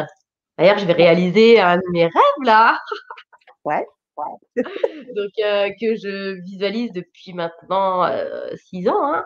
[0.57, 2.79] D'ailleurs, je vais réaliser un de mes rêves là.
[3.65, 3.87] Ouais.
[4.57, 9.15] Donc, euh, que je visualise depuis maintenant euh, six ans.
[9.15, 9.25] Hein.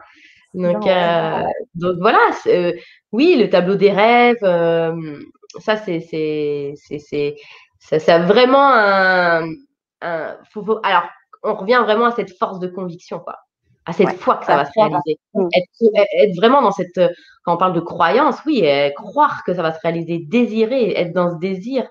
[0.55, 1.44] Donc, euh,
[1.74, 2.18] donc voilà,
[3.11, 4.36] oui, le tableau des rêves,
[5.61, 7.36] ça, c'est, c'est, c'est,
[7.78, 9.48] ça, ça vraiment un.
[10.03, 11.09] un faut, alors,
[11.43, 13.36] on revient vraiment à cette force de conviction, quoi
[13.84, 15.18] à cette foi que ça va se réaliser.
[15.34, 15.49] Mm.
[15.53, 17.01] Être, vraiment dans cette,
[17.45, 18.64] quand on parle de croyance, oui,
[18.95, 21.88] croire que ça va se réaliser, désirer, être dans ce désir,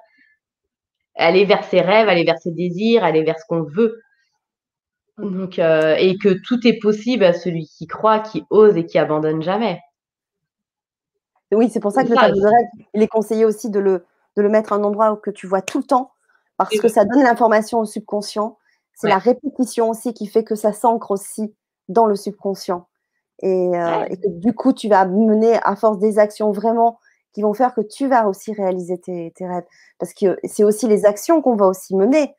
[1.15, 4.01] aller vers ses rêves, aller vers ses désirs, aller vers ce qu'on veut.
[5.17, 8.97] Donc, euh, et que tout est possible à celui qui croit, qui ose et qui
[8.97, 9.79] abandonne jamais.
[11.51, 14.05] Oui, c'est pour ça que le tableau de rêve, il est conseillé aussi de le,
[14.37, 16.11] de le mettre à un endroit que tu vois tout le temps,
[16.55, 18.57] parce que ça donne l'information au subconscient.
[19.01, 21.55] C'est la répétition aussi qui fait que ça s'ancre aussi
[21.89, 22.87] dans le subconscient.
[23.43, 26.99] Euh, et, que du coup, tu vas mener à force des actions vraiment
[27.33, 29.65] qui vont faire que tu vas aussi réaliser tes, rêves.
[29.97, 32.35] Parce que c'est aussi les actions qu'on va aussi mener.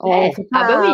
[0.00, 0.92] ah bah oui,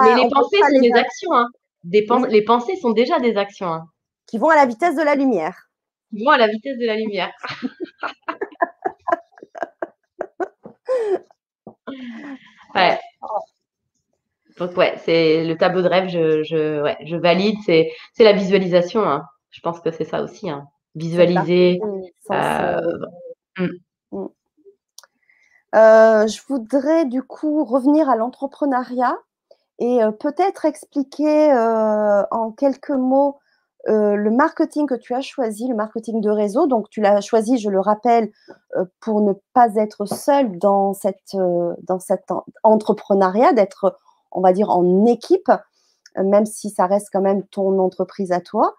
[0.00, 1.32] mais les pensées sont des actions.
[1.32, 1.48] Hein.
[1.84, 3.72] Les pensées sont déjà des actions.
[3.72, 3.86] Hein.
[4.26, 5.68] Qui vont à la vitesse de la lumière.
[6.10, 7.32] Qui vont à la vitesse de la lumière.
[12.74, 12.98] ouais.
[14.58, 17.56] Donc ouais, c'est le tableau de rêve, je, je, ouais, je valide.
[17.64, 19.02] C'est, c'est la visualisation.
[19.02, 19.24] Hein.
[19.50, 20.48] Je pense que c'est ça aussi.
[20.48, 20.66] Hein.
[20.94, 21.80] Visualiser.
[22.30, 22.80] Euh,
[23.58, 23.66] mm.
[24.12, 24.26] Mm.
[25.74, 29.16] Euh, je voudrais du coup revenir à l'entrepreneuriat
[29.78, 31.52] et euh, peut-être expliquer
[32.30, 33.38] en quelques mots
[33.88, 36.66] le marketing que tu as choisi, le marketing de réseau.
[36.66, 38.32] Donc, tu l'as choisi, je le rappelle,
[39.00, 42.24] pour ne pas être seul dans cette, dans cet
[42.64, 43.96] entrepreneuriat, d'être
[44.36, 45.50] on va dire, en équipe,
[46.16, 48.76] même si ça reste quand même ton entreprise à toi.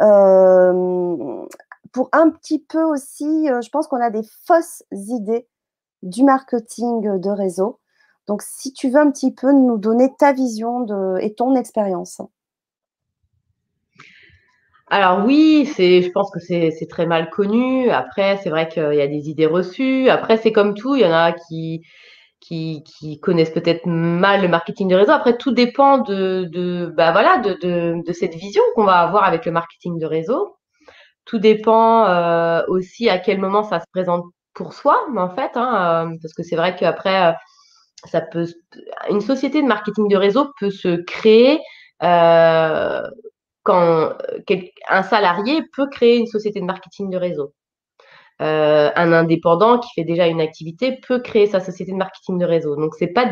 [0.00, 1.44] Euh,
[1.92, 5.46] pour un petit peu aussi, euh, je pense qu'on a des fausses idées
[6.02, 7.80] du marketing de réseau.
[8.26, 12.22] Donc, si tu veux un petit peu nous donner ta vision de, et ton expérience.
[14.92, 17.90] Alors oui, c'est, je pense que c'est, très mal connu.
[17.90, 20.08] Après, c'est vrai qu'il y a des idées reçues.
[20.08, 21.82] Après, c'est comme tout, il y en a qui,
[22.40, 25.12] qui, connaissent peut-être mal le marketing de réseau.
[25.12, 29.46] Après, tout dépend de, de bah voilà, de, de, cette vision qu'on va avoir avec
[29.46, 30.56] le marketing de réseau.
[31.26, 34.24] Tout dépend euh, aussi à quel moment ça se présente
[34.54, 37.32] pour soi, en fait, hein, euh, parce que c'est vrai qu'après, euh,
[38.06, 38.46] ça peut,
[39.10, 41.60] une société de marketing de réseau peut se créer
[42.00, 43.04] quand
[44.88, 47.52] un salarié peut créer une société de marketing de réseau.
[48.40, 52.46] Euh, un indépendant qui fait déjà une activité peut créer sa société de marketing de
[52.46, 52.74] réseau.
[52.74, 53.26] Donc, c'est pas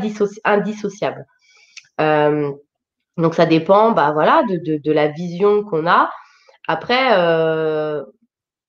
[0.45, 1.25] indissociable.
[2.01, 2.53] Euh,
[3.17, 6.11] donc, ça dépend bah, voilà, de, la vision qu'on a.
[6.67, 8.03] Après, euh,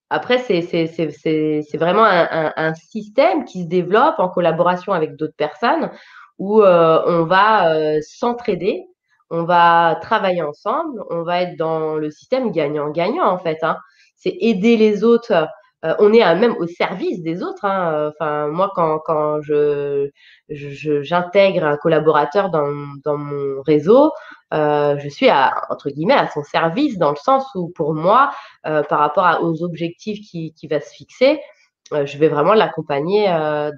[0.09, 5.91] après c'est vraiment un, système qui se développe en collaboration avec d'autres personnes
[6.37, 8.85] où on va s'entraider,
[9.29, 13.59] on va travailler ensemble, on va être dans le système gagnant-gagnant en fait.
[13.61, 13.77] Hein.
[14.15, 15.49] C'est aider les autres
[15.85, 17.65] euh, on est même au service des autres.
[17.65, 18.11] Hein.
[18.11, 20.09] Enfin, moi, quand, quand je,
[20.49, 22.71] j'intègre un collaborateur dans,
[23.03, 24.11] dans mon réseau,
[24.53, 28.31] euh, je suis à, entre guillemets à son service dans le sens où pour moi,
[28.65, 31.39] euh, par rapport aux objectifs qui, qui va se fixer,
[31.91, 33.25] je vais vraiment l'accompagner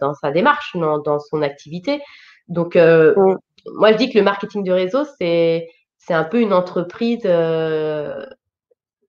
[0.02, 2.02] dans sa démarche, dans, dans son activité.
[2.50, 3.38] Donc, mmh.
[3.76, 7.26] moi, je dis que le marketing de réseau, c'est c'est un peu une entreprise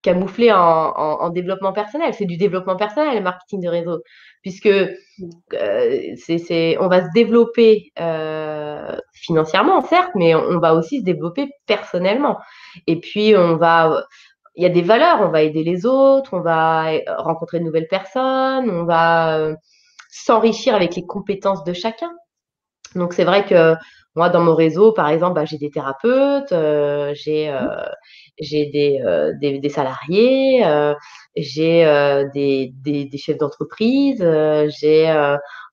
[0.03, 2.13] camouflé en, développement personnel.
[2.15, 4.03] C'est du développement personnel, le marketing de réseau,
[4.43, 4.97] puisque euh,
[6.81, 12.39] on va se développer euh, financièrement, certes, mais on, va aussi se développer personnellement.
[12.87, 14.05] Et puis, on va,
[14.57, 15.21] il y a des valeurs.
[15.21, 19.55] On va aider les autres, on va rencontrer de nouvelles personnes, on va
[20.11, 22.11] s'enrichir avec les compétences de chacun.
[22.95, 23.75] Donc c'est vrai que
[24.15, 27.67] moi, dans mon réseau, par exemple, bah, j'ai des thérapeutes, euh, j'ai euh,
[28.39, 30.95] j'ai des, euh, des, des, salariés, euh,
[31.37, 34.19] j'ai euh, des, des, des, chefs d'entreprise,
[34.81, 35.05] j'ai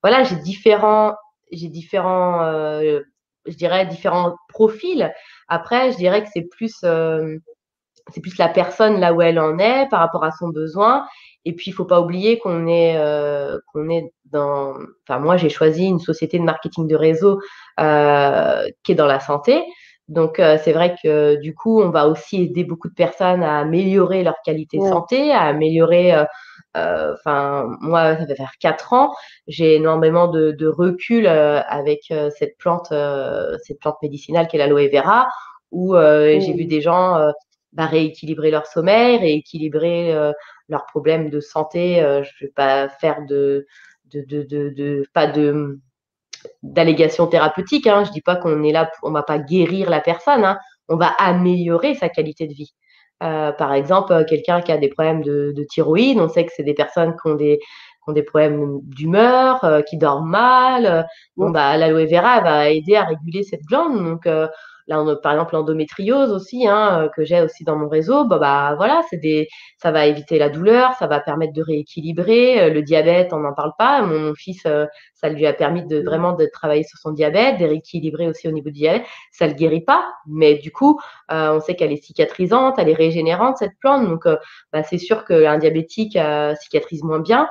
[0.02, 1.14] voilà, j'ai différents
[1.52, 2.40] j'ai différents
[3.46, 5.12] je dirais différents profils.
[5.48, 6.84] Après, je dirais que c'est plus
[8.12, 11.04] c'est plus la personne là où elle en est par rapport à son besoin
[11.44, 14.74] et puis, il faut pas oublier qu'on est, euh, qu'on est dans.
[15.08, 17.40] Enfin, moi, j'ai choisi une société de marketing de réseau
[17.80, 19.64] euh, qui est dans la santé.
[20.08, 23.60] Donc, euh, c'est vrai que du coup, on va aussi aider beaucoup de personnes à
[23.60, 26.14] améliorer leur qualité de santé, à améliorer.
[26.14, 26.24] Euh,
[26.76, 29.14] euh, enfin, moi, ça va faire quatre ans.
[29.46, 32.92] J'ai énormément de, de recul avec cette plante,
[33.64, 35.28] cette plante médicinale qui est l'aloe vera,
[35.72, 37.32] où j'ai vu des gens
[37.72, 40.32] bah, rééquilibrer leur sommeil, rééquilibrer
[40.70, 42.02] leurs problèmes de santé.
[42.02, 43.66] Euh, je ne vais pas faire de,
[44.14, 45.78] de, de, de, pas de
[46.62, 47.86] d'allégations thérapeutiques.
[47.86, 48.04] Hein.
[48.04, 50.44] Je dis pas qu'on est là, on va pas guérir la personne.
[50.44, 50.58] Hein.
[50.88, 52.72] On va améliorer sa qualité de vie.
[53.22, 56.62] Euh, par exemple, quelqu'un qui a des problèmes de, de thyroïde, on sait que c'est
[56.62, 61.06] des personnes qui ont des, qui ont des problèmes d'humeur, euh, qui dorment mal.
[61.36, 64.02] Bon, bah, l'aloe vera va aider à réguler cette glande.
[64.02, 64.48] Donc, euh,
[64.90, 68.24] Là, on par exemple l'endométriose aussi, hein, euh, que j'ai aussi dans mon réseau.
[68.24, 72.60] Bah, bah voilà, c'est des, ça va éviter la douleur, ça va permettre de rééquilibrer.
[72.60, 74.02] Euh, le diabète, on n'en parle pas.
[74.02, 77.66] Mon, fils, euh, ça lui a permis de vraiment de travailler sur son diabète, de
[77.66, 79.06] rééquilibrer aussi au niveau du diabète.
[79.30, 83.58] Ça le guérit pas, mais du coup, on sait qu'elle est cicatrisante, elle est régénérante
[83.58, 84.08] cette plante.
[84.08, 84.24] Donc,
[84.72, 86.18] bah, c'est sûr qu'un diabétique
[86.60, 87.48] cicatrise moins bien.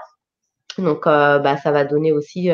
[0.78, 2.50] Donc, bah, ça va donner aussi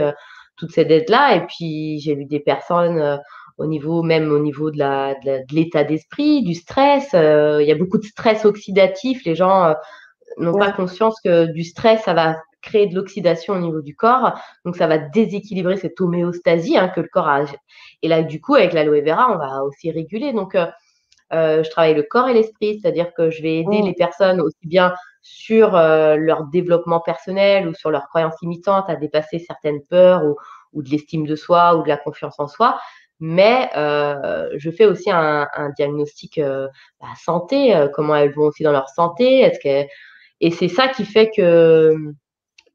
[0.58, 1.36] toutes ces dettes là.
[1.36, 3.20] Et puis, j'ai vu des personnes
[3.58, 7.12] au niveau même au niveau de la de l'état d'esprit, du stress.
[7.14, 9.24] Euh, il y a beaucoup de stress oxydatif.
[9.26, 9.74] Les gens euh,
[10.38, 14.34] n'ont pas conscience que du stress, ça va créer de l'oxydation au niveau du corps,
[14.66, 17.43] donc ça va déséquilibrer cette homéostasie hein, que le corps a.
[18.01, 20.34] Et là, du coup, avec l'aloe vera, on va aussi réguler.
[20.34, 20.66] Donc, euh,
[21.32, 23.86] euh je travaille le corps et l'esprit, c'est-à-dire que je vais aider mmh.
[23.86, 29.39] les personnes aussi bien sur leur développement personnel ou sur leurs croyances limitantes à dépasser
[29.39, 30.36] certaines peurs ou,
[30.74, 32.78] ou de l'estime de soi ou de la confiance en soi,
[33.20, 36.68] mais euh, je fais aussi un, un diagnostic euh,
[36.99, 39.88] bah, santé, euh, comment elles vont aussi dans leur santé, est-ce que
[40.41, 41.93] et c'est ça qui fait que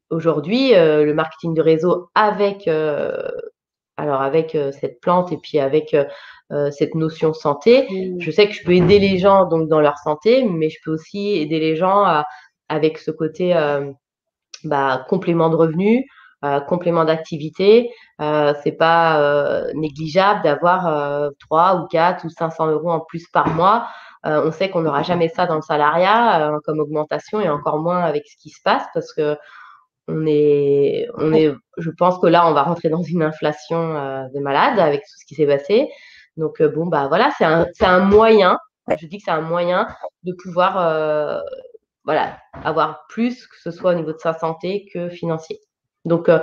[0.09, 5.95] aujourd'hui le marketing de réseau avec alors avec cette plante et puis avec
[6.71, 8.19] cette notion santé, mmh.
[8.19, 10.91] je sais que je peux aider les gens donc dans leur santé, mais je peux
[10.91, 12.25] aussi aider les gens à,
[12.67, 13.53] avec ce côté
[14.63, 16.05] bah, complément de revenus, euh,
[16.67, 22.91] complément d'activité, euh, c'est pas euh, négligeable d'avoir euh, 3 ou 4 ou 500 euros
[22.91, 23.87] en plus par mois.
[24.25, 28.01] Euh, on sait qu'on n'aura jamais ça dans le salariat comme augmentation et encore moins
[28.01, 29.37] avec ce qui se passe parce que
[30.07, 33.93] on est, on est, je pense que là, on va rentrer dans une inflation
[34.33, 35.89] de malade avec tout ce qui s'est passé.
[36.37, 38.57] Donc bon, bah voilà, c'est un, c'est un moyen.
[38.99, 39.87] Je dis que c'est un moyen
[40.23, 41.43] de pouvoir,
[42.03, 45.59] voilà, avoir plus que ce soit au niveau de sa santé que financier.
[46.05, 46.39] Donc, euh,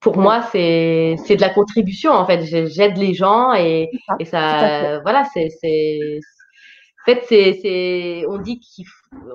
[0.00, 2.44] pour moi, c'est c'est de la contribution en fait.
[2.44, 6.20] J'aide les gens et, ça, et ça voilà, c'est c'est
[7.02, 8.84] en fait c'est c'est on dit qu'il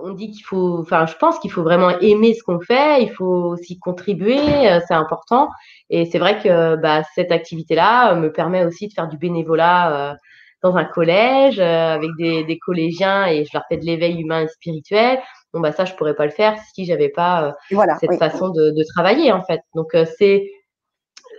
[0.04, 3.12] on dit qu'il faut enfin je pense qu'il faut vraiment aimer ce qu'on fait, il
[3.12, 5.50] faut aussi contribuer, euh, c'est important.
[5.90, 10.12] Et c'est vrai que bah cette activité là me permet aussi de faire du bénévolat
[10.12, 10.16] euh,
[10.62, 14.48] dans un collège avec des, des collégiens et je leur fais de l'éveil humain et
[14.50, 15.20] spirituel
[15.54, 18.50] bon bah ça je pourrais pas le faire si j'avais pas euh, voilà, cette façon
[18.50, 19.62] de, de, travailler en fait.
[19.76, 20.50] Donc euh, c'est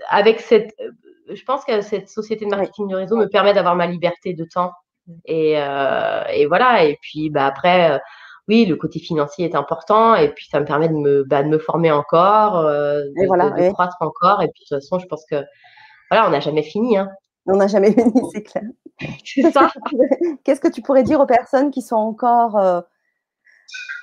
[0.09, 0.91] avec cette, euh,
[1.35, 4.45] je pense que cette société de marketing de réseau me permet d'avoir ma liberté de
[4.45, 4.73] temps
[5.25, 8.01] et, et voilà et puis bah après
[8.49, 11.49] oui, le côté financier est important et puis ça me permet de me, bah, de
[11.49, 14.43] me former encore, de, voilà, de, croître encore.
[14.43, 15.37] Et puis de toute façon, je pense que
[16.11, 16.97] voilà, on n'a jamais fini.
[16.97, 17.09] Hein.
[17.47, 18.65] On n'a jamais fini, c'est clair.
[19.25, 19.71] C'est ça.
[20.45, 22.81] Qu'est-ce que tu pourrais dire aux personnes qui sont encore euh,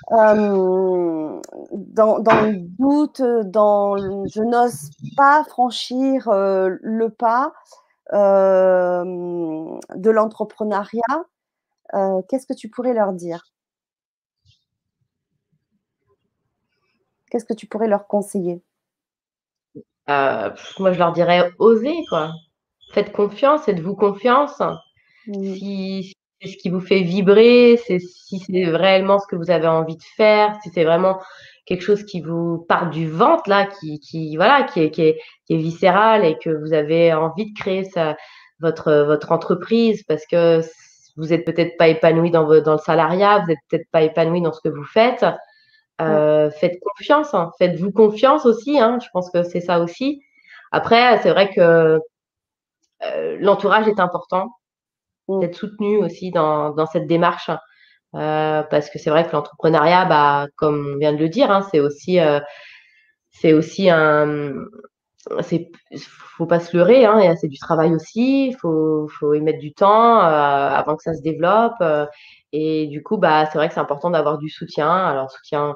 [0.09, 1.41] dans,
[1.71, 7.53] dans, le doute, dans je n'ose pas franchir euh, le pas
[8.13, 9.03] euh,
[9.95, 11.25] de l'entrepreneuriat,
[11.93, 13.43] euh, qu'est-ce que tu pourrais leur dire?
[17.29, 18.63] Qu'est-ce que tu pourrais leur conseiller?
[20.09, 20.49] Euh,
[20.79, 22.31] Moi, je leur dirais osez, quoi.
[22.93, 24.61] Faites confiance, faites-vous confiance?
[25.27, 25.55] Mmh.
[25.55, 29.67] Si, c'est ce qui vous fait vibrer, c'est si c'est réellement ce que vous avez
[29.67, 31.19] envie de faire, si c'est vraiment
[31.65, 35.19] quelque chose qui vous part du ventre là, qui, qui voilà, qui est, qui est,
[35.45, 37.83] qui est viscéral et que vous avez envie de créer
[38.59, 40.61] votre votre entreprise parce que
[41.17, 44.53] vous êtes peut-être pas épanoui dans, dans le salariat, vous êtes peut-être pas épanoui dans
[44.53, 45.25] ce que vous faites.
[45.99, 47.51] Euh, faites confiance, hein.
[47.57, 48.79] faites-vous confiance aussi.
[48.79, 48.99] Hein.
[49.01, 50.21] Je pense que c'est ça aussi.
[50.71, 51.99] Après, c'est vrai que
[53.03, 54.51] euh, l'entourage est important.
[55.29, 57.49] D'être soutenu aussi dans, dans cette démarche.
[58.15, 61.67] Euh, parce que c'est vrai que l'entrepreneuriat, bah, comme on vient de le dire, hein,
[61.71, 62.39] c'est aussi, euh,
[63.31, 64.53] c'est aussi un,
[65.41, 65.69] c'est,
[66.37, 70.19] faut pas se leurrer, hein, c'est du travail aussi, faut, faut y mettre du temps
[70.19, 71.75] euh, avant que ça se développe.
[71.81, 72.05] Euh,
[72.53, 74.89] et du coup, bah, c'est vrai que c'est important d'avoir du soutien.
[74.89, 75.75] Alors, soutien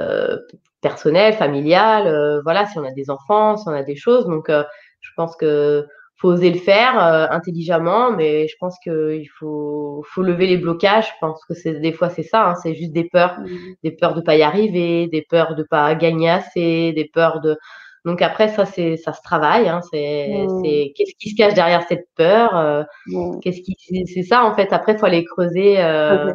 [0.00, 0.38] euh,
[0.80, 4.26] personnel, familial, voilà, si on a des enfants, si on a des choses.
[4.26, 5.86] Donc, je pense que
[6.18, 6.98] faut oser le faire
[7.30, 11.06] intelligemment, mais je pense qu'il faut, faut lever les blocages.
[11.06, 13.46] Je pense que c'est des fois c'est ça, hein, c'est juste des peurs, mmh.
[13.84, 17.56] des peurs de pas y arriver, des peurs de pas gagner assez, des peurs de
[18.04, 19.68] donc après, ça, c'est, ça se travaille.
[19.68, 20.62] Hein, c'est, mmh.
[20.94, 23.40] qu'est-ce qui se cache derrière cette peur euh, mmh.
[23.40, 24.72] Qu'est-ce qui, c'est ça en fait.
[24.72, 25.78] Après, faut aller creuser.
[25.78, 26.32] Euh,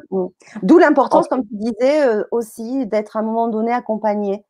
[0.62, 4.44] D'où l'importance, comme tu disais, euh, aussi d'être à un moment donné accompagné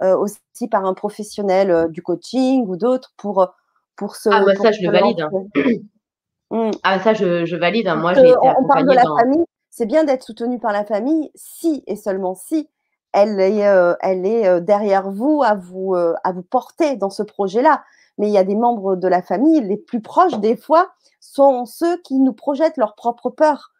[0.00, 3.54] aussi par un professionnel du coaching ou d'autres pour
[3.96, 4.28] pour se.
[4.28, 5.20] Ah bah, ça, je le valide.
[5.20, 5.30] Hein.
[6.84, 7.88] Ah ça, je, je valide.
[7.88, 7.96] Hein.
[7.96, 9.44] Moi, j'ai été on parle de la famille.
[9.70, 12.68] C'est bien d'être soutenu par la famille si et seulement si
[13.14, 17.10] elle est, euh, elle est euh, derrière vous à, vous euh, à vous porter dans
[17.10, 17.82] ce projet-là.
[18.18, 21.64] Mais il y a des membres de la famille, les plus proches des fois, sont
[21.64, 23.72] ceux qui nous projettent leur propre peur.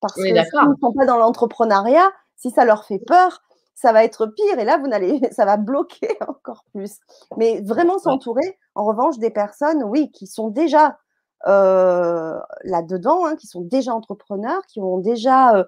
[0.00, 3.42] Parce que s'ils ne sont pas dans l'entrepreneuriat, si ça leur fait peur,
[3.74, 6.98] ça va être pire et là, vous n'allez, ça va bloquer encore plus.
[7.36, 10.98] Mais vraiment s'entourer, en revanche, des personnes, oui, qui sont déjà
[11.44, 15.66] là-dedans, hein, qui sont déjà entrepreneurs, qui ont déjà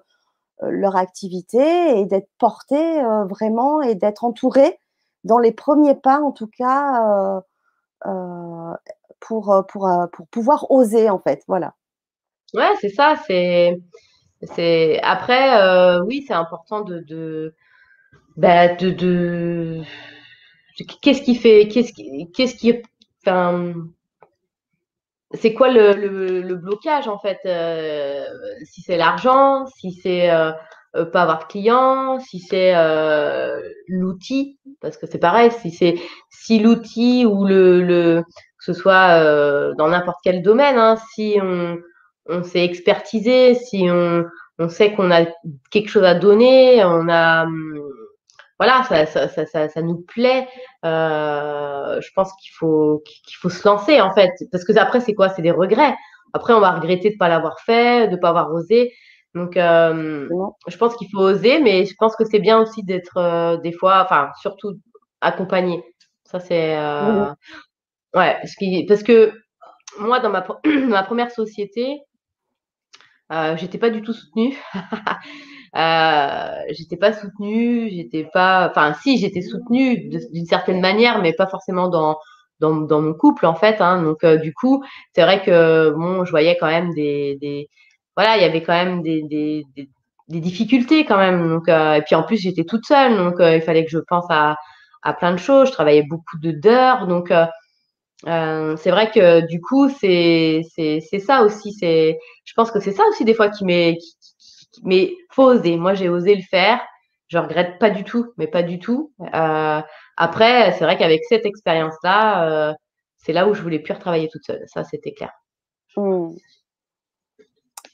[0.63, 4.79] euh, leur activité et d'être porté euh, vraiment et d'être entouré
[5.25, 7.41] dans les premiers pas, en tout cas,
[8.05, 8.73] euh,
[9.19, 11.43] pour, pour, pour pouvoir oser, en fait.
[11.47, 11.73] Voilà.
[12.53, 13.15] Ouais, c'est ça.
[13.27, 13.81] C'est,
[14.43, 15.01] c'est...
[15.01, 17.55] Après, oui, c'est important de, de,
[18.37, 19.81] bah, de, de...
[21.01, 22.81] Qu'est-ce qui fait, qu'est-ce qui, qu'est-ce qui,
[23.25, 23.73] enfin,
[25.33, 25.93] c'est quoi le,
[26.41, 28.25] le, blocage en fait euh,
[28.65, 30.51] Si c'est l'argent, si c'est euh,
[30.95, 32.73] euh, pas avoir de clients, si c'est
[33.87, 35.95] l'outil, parce que c'est pareil, si c'est
[36.29, 39.19] si l'outil ou le, le que ce soit
[39.75, 41.77] dans n'importe quel domaine, hein, si on,
[42.27, 44.25] on s'est expertisé, si on,
[44.59, 45.25] on sait qu'on a
[45.71, 47.84] quelque chose à donner, on a hum,
[48.59, 50.47] voilà, ça, ça, ça, ça, nous plaît.
[50.85, 55.13] Euh, je pense qu'il faut qu'il faut se lancer en fait, parce que après c'est
[55.13, 55.29] quoi?
[55.29, 55.95] C'est des regrets.
[56.33, 58.93] Après on va regretter de pas l'avoir fait, de pas avoir osé.
[59.35, 60.29] Donc euh,
[60.67, 63.73] je pense qu'il faut oser, mais je pense que c'est bien aussi d'être euh, des
[63.73, 64.79] fois, enfin surtout
[65.19, 65.83] accompagné.
[66.23, 67.25] Ça c'est euh,
[68.15, 69.33] ouais, parce que, parce que
[69.99, 70.45] moi dans ma
[70.87, 71.99] ma première société,
[73.57, 74.57] j'étais pas du tout soutenue.
[75.75, 81.47] Euh, j'étais pas soutenue, j'étais pas, enfin si, j'étais soutenue d'une certaine manière, mais pas
[81.47, 82.17] forcément dans
[82.61, 83.81] dans, mon couple en fait.
[83.81, 84.01] Hein.
[84.03, 87.67] Donc euh, du coup, c'est vrai que bon, je voyais quand même des,
[88.15, 89.65] voilà, il y avait quand même des, des,
[90.29, 91.49] difficultés quand même.
[91.49, 94.25] Donc euh, et puis en plus j'étais toute seule, donc il fallait que je pense
[94.29, 94.55] à
[95.03, 95.67] à plein de choses.
[95.67, 97.31] Je travaillais beaucoup de d'heures, donc
[98.23, 101.73] c'est vrai que du coup, c'est c'est ça aussi.
[101.73, 103.97] C'est, je pense que c'est ça aussi des fois qui m'est,
[104.83, 105.77] mais faut oser.
[105.77, 106.79] Moi, j'ai osé le faire.
[107.27, 109.11] Je regrette pas du tout, mais pas du tout.
[109.33, 109.81] Euh,
[110.17, 112.73] après, c'est vrai qu'avec cette expérience-là, euh,
[113.17, 114.63] c'est là où je voulais plus retravailler toute seule.
[114.67, 115.31] Ça, c'était clair.
[115.97, 116.35] Mmh.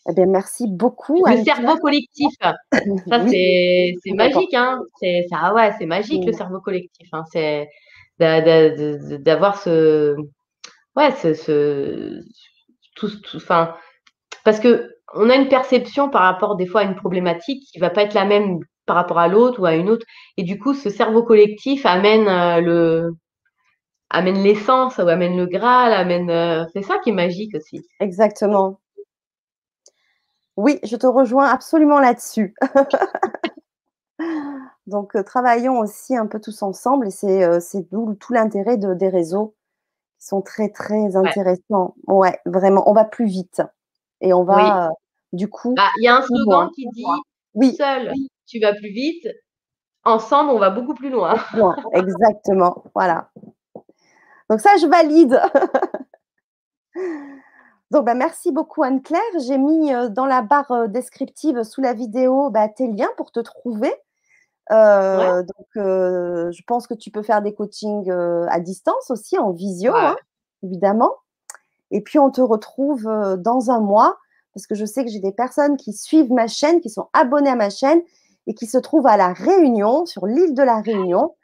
[0.10, 1.24] Eh bien, merci beaucoup.
[1.26, 2.56] Le cerveau collectif, ça
[3.30, 4.80] c'est magique, hein.
[5.00, 6.36] C'est ça, ouais, c'est magique le mmh.
[6.36, 7.08] cerveau collectif.
[7.14, 7.24] Hein.
[7.32, 7.70] C'est
[8.20, 10.16] d'avoir ce,
[10.96, 12.20] ouais, ce, ce
[12.96, 13.76] tout, enfin,
[14.44, 17.90] parce que on a une perception par rapport des fois à une problématique qui va
[17.90, 20.06] pas être la même par rapport à l'autre ou à une autre.
[20.38, 23.16] Et du coup, ce cerveau collectif amène euh, le
[24.10, 27.82] amène l'essence ou amène le Graal, amène euh, c'est ça qui est magique aussi.
[28.00, 28.80] Exactement.
[30.58, 32.54] Oui, je te rejoins absolument là-dessus.
[34.88, 39.56] Donc, euh, travaillons aussi un peu tous ensemble et c'est tout l'intérêt de, des réseaux
[40.20, 41.96] qui sont très, très intéressants.
[42.08, 42.38] Ouais.
[42.46, 43.62] vraiment, on va plus vite
[44.22, 44.90] et on va
[45.34, 45.74] du coup.
[45.76, 47.06] Bah, il y a un slogan qui dit
[47.56, 47.76] oui.
[47.76, 48.12] seul,
[48.48, 49.28] tu vas plus vite.
[50.04, 51.36] Ensemble, on va beaucoup plus loin.
[51.94, 52.84] Exactement.
[52.96, 53.30] Voilà.
[54.50, 55.40] Donc ça, je valide.
[57.92, 59.22] Donc, bah, merci beaucoup Anne-Claire.
[59.46, 63.94] J'ai mis dans la barre descriptive sous la vidéo bah, tes liens pour te trouver.
[64.70, 70.16] Donc, je pense que tu peux faire des coachings à distance aussi, en visio, hein,
[70.64, 71.12] évidemment.
[71.92, 73.04] Et puis, on te retrouve
[73.38, 74.18] dans un mois
[74.54, 77.50] parce que je sais que j'ai des personnes qui suivent ma chaîne, qui sont abonnées
[77.50, 78.02] à ma chaîne
[78.48, 81.36] et qui se trouvent à La Réunion, sur l'île de La Réunion.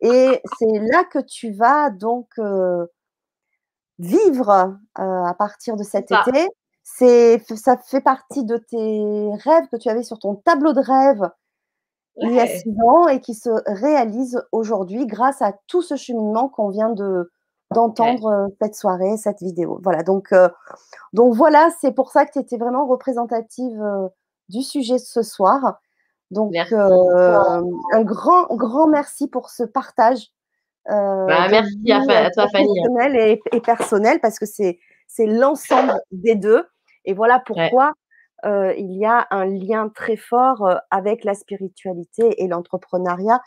[0.00, 2.86] Et c'est là que tu vas donc euh,
[3.98, 6.48] vivre euh, à partir de cet été.
[6.82, 11.30] C'est, ça fait partie de tes rêves que tu avais sur ton tableau de rêve
[12.16, 16.48] il y a six ans et qui se réalisent aujourd'hui grâce à tout ce cheminement
[16.48, 17.32] qu'on vient de,
[17.74, 19.80] d'entendre euh, cette soirée, cette vidéo.
[19.82, 20.48] Voilà, donc, euh,
[21.12, 24.08] donc voilà, c'est pour ça que tu étais vraiment représentative euh,
[24.48, 25.80] du sujet ce soir.
[26.30, 30.30] Donc, un grand, grand merci pour ce partage.
[30.88, 32.68] Bah, merci à, toi, Fanny.
[33.14, 36.66] Et, et, personnel, parce que c'est, c'est l'ensemble des deux.
[37.04, 37.92] Et voilà pourquoi
[38.44, 43.40] il y a un lien très fort avec la spiritualité et l'entrepreneuriat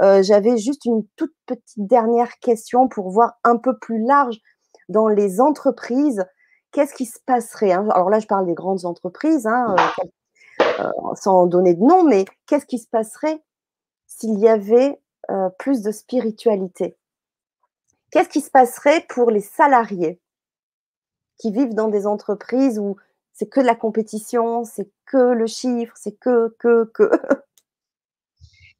[0.00, 4.40] euh, j'avais juste une toute petite dernière question pour voir un peu plus large
[4.88, 6.24] dans les entreprises.
[6.72, 7.88] Qu'est-ce qui se passerait hein?
[7.90, 9.76] Alors là, je parle des grandes entreprises, hein,
[10.60, 13.42] euh, euh, sans donner de nom, mais qu'est-ce qui se passerait
[14.06, 15.00] s'il y avait
[15.58, 16.98] plus de spiritualité?
[18.10, 20.20] Qu'est-ce qui se passerait pour les salariés
[21.38, 22.96] qui vivent dans des entreprises où
[23.32, 27.10] c'est que de la compétition, c'est que le chiffre, c'est que, que, que?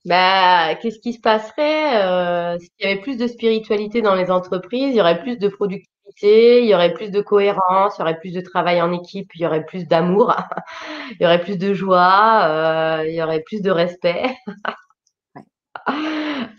[0.04, 4.90] Bah, qu'est-ce qui se passerait euh, s'il y avait plus de spiritualité dans les entreprises,
[4.94, 8.18] il y aurait plus de productivité, il y aurait plus de cohérence, il y aurait
[8.18, 10.36] plus de travail en équipe, il y aurait plus d'amour,
[11.12, 14.24] il y aurait plus de joie, euh, il y aurait plus de respect.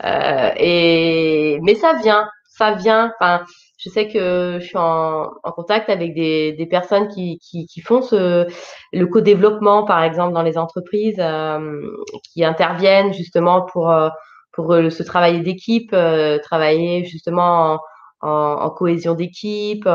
[0.04, 2.28] euh, et mais ça vient,
[2.58, 3.12] ça vient.
[3.20, 3.44] Enfin,
[3.78, 7.82] je sais que je suis en, en contact avec des, des personnes qui, qui, qui,
[7.82, 8.48] font ce,
[8.94, 11.82] le co-développement, par exemple, dans les entreprises, euh,
[12.24, 14.10] qui interviennent justement pour, euh,
[14.54, 17.80] pour euh, ce travail d'équipe, euh, travailler justement en,
[18.22, 19.88] en, en cohésion d'équipe.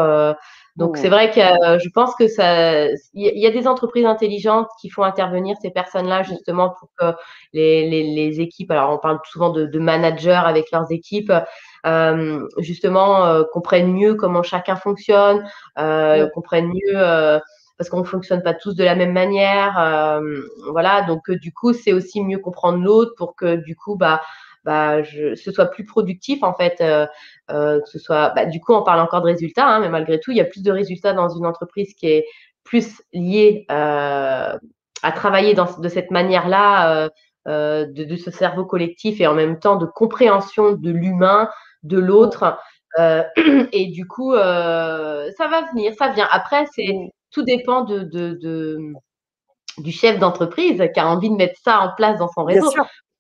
[0.77, 4.89] donc c'est vrai que je pense que ça, il y, a des entreprises intelligentes qui
[4.89, 7.17] font intervenir ces personnes-là justement pour que
[7.53, 11.41] les, les, les, équipes, alors on parle souvent de, de managers avec leurs équipes, euh,
[12.59, 15.45] justement euh, comprennent mieux comment chacun fonctionne,
[15.79, 17.41] euh, comprennent mieux
[17.79, 20.21] parce qu'on fonctionne pas tous de la même manière.
[20.71, 24.21] voilà, donc du coup, c'est aussi mieux comprendre l'autre pour que du coup, bah,
[24.65, 27.07] bah, je, ce soit plus productif en fait, euh,
[27.81, 28.31] que ce soit.
[28.31, 30.45] Bah, du coup, on parle encore de résultats, hein, mais malgré tout, il y a
[30.45, 32.27] plus de résultats dans une entreprise qui est
[32.65, 34.57] plus liée euh,
[35.03, 37.09] à travailler dans, de cette manière-là,
[37.49, 41.49] euh, de, de, ce cerveau collectif et en même temps de compréhension de l'humain,
[41.83, 42.59] de l'autre.
[42.99, 43.23] Euh,
[43.73, 46.29] et du coup, euh, ça va venir, ça vient.
[46.31, 46.95] Après, c'est
[47.31, 48.79] tout dépend de, de, de
[49.79, 52.71] du chef d'entreprise qui a envie de mettre ça en place dans son réseau.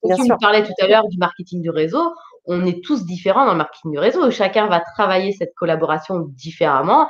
[0.02, 2.12] Bien sûr, tu me parlais tout à l'heure du marketing du réseau.
[2.46, 4.30] On est tous différents dans le marketing du réseau.
[4.30, 7.08] Chacun va travailler cette collaboration différemment.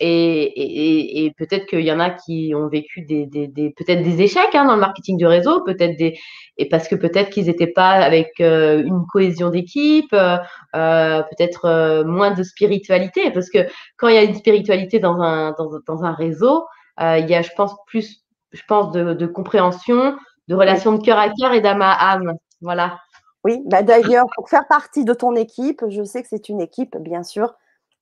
[0.00, 4.02] Et, et, et peut-être qu'il y en a qui ont vécu des, des, des peut-être
[4.02, 6.16] des échecs hein, dans le marketing du réseau, peut-être des
[6.56, 10.36] et parce que peut-être qu'ils n'étaient pas avec euh, une cohésion d'équipe, euh,
[10.76, 15.20] euh peut-être euh, moins de spiritualité, parce que quand il y a une spiritualité dans
[15.20, 16.66] un dans, dans un réseau,
[17.00, 20.16] il y a, je pense, plus, je pense, de, de compréhension,
[20.48, 22.98] de relation de cœur à cœur et d'âme à âme, voilà.
[23.44, 26.96] Oui, bah d'ailleurs, pour faire partie de ton équipe, je sais que c'est une équipe,
[26.98, 27.54] bien sûr,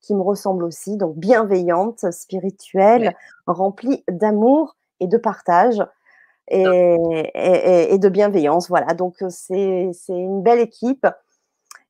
[0.06, 5.82] qui me ressemble aussi, donc bienveillante, spirituelle, remplie d'amour et de partage
[6.48, 8.68] et, et, et, de bienveillance.
[8.68, 11.06] Voilà, donc c'est une belle équipe.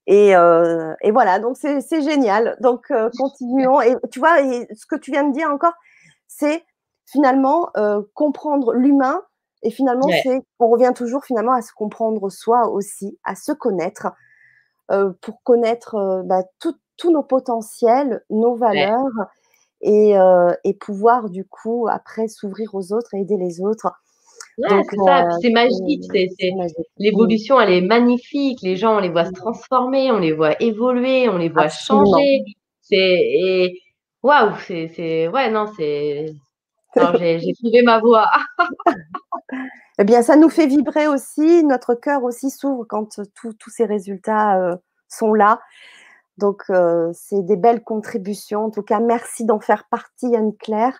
[0.06, 2.56] Et, euh, et voilà, donc c'est génial.
[2.60, 3.80] Donc euh, continuons.
[3.80, 5.74] Et tu vois, et ce que tu viens de dire encore,
[6.26, 6.64] c'est
[7.06, 9.22] finalement euh, comprendre l'humain.
[9.62, 14.08] Et finalement, c'est on revient toujours finalement à se comprendre soi aussi, à se connaître,
[14.92, 19.04] euh, pour connaître euh, bah, tout, tous nos potentiels, nos valeurs
[19.80, 23.92] et, euh, et, pouvoir du coup après s'ouvrir aux autres et aider les autres.
[24.58, 26.04] Ouais, c'est ça, c'est magique,
[26.98, 31.28] l'évolution elle est magnifique, les gens on les voit se transformer, on les voit évoluer,
[31.28, 32.40] on les voit changer.
[32.80, 33.72] C'est
[34.22, 36.34] waouh, c'est, ouais non c'est
[37.18, 38.30] j'ai, j'ai trouvé ma voix.
[39.98, 44.58] eh bien, ça nous fait vibrer aussi, notre cœur aussi s'ouvre quand tous ces résultats
[44.58, 44.76] euh,
[45.08, 45.60] sont là.
[46.38, 48.66] Donc, euh, c'est des belles contributions.
[48.66, 50.98] En tout cas, merci d'en faire partie, Anne-Claire.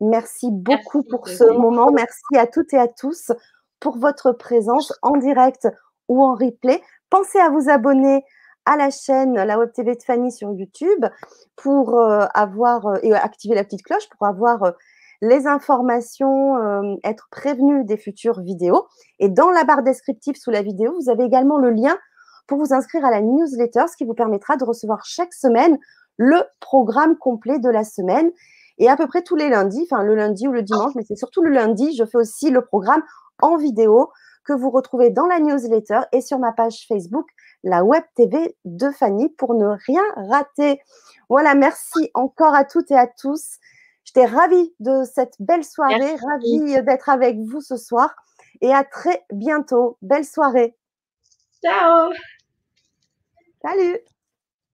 [0.00, 1.90] Merci beaucoup pour ce moment.
[1.92, 3.32] Merci à toutes et à tous
[3.80, 5.68] pour votre présence en direct
[6.08, 6.80] ou en replay.
[7.10, 8.24] Pensez à vous abonner
[8.66, 11.04] à la chaîne La Web TV de Fanny sur YouTube
[11.56, 14.70] pour euh, avoir euh, et activer la petite cloche pour avoir euh,
[15.22, 16.56] les informations,
[17.04, 18.86] être prévenu des futures vidéos.
[19.18, 21.98] Et dans la barre descriptive sous la vidéo, vous avez également le lien
[22.50, 25.78] pour vous inscrire à la newsletter, ce qui vous permettra de recevoir chaque semaine
[26.16, 28.30] le programme complet de la semaine
[28.78, 31.16] Et à peu près tous les lundis, enfin le lundi ou le dimanche, mais c'est
[31.16, 33.02] surtout le lundi, je fais aussi le programme
[33.40, 34.10] en vidéo
[34.44, 37.28] que vous retrouvez dans la newsletter et sur ma page Facebook,
[37.62, 40.80] la Web TV de Fanny, pour ne rien rater.
[41.28, 43.58] Voilà, merci encore à toutes et à tous.
[44.04, 48.12] J'étais ravie de cette belle soirée, ravie d'être avec vous ce soir
[48.60, 49.98] et à très bientôt.
[50.02, 50.74] Belle soirée.
[51.62, 52.10] Ciao.
[53.62, 54.09] Salut.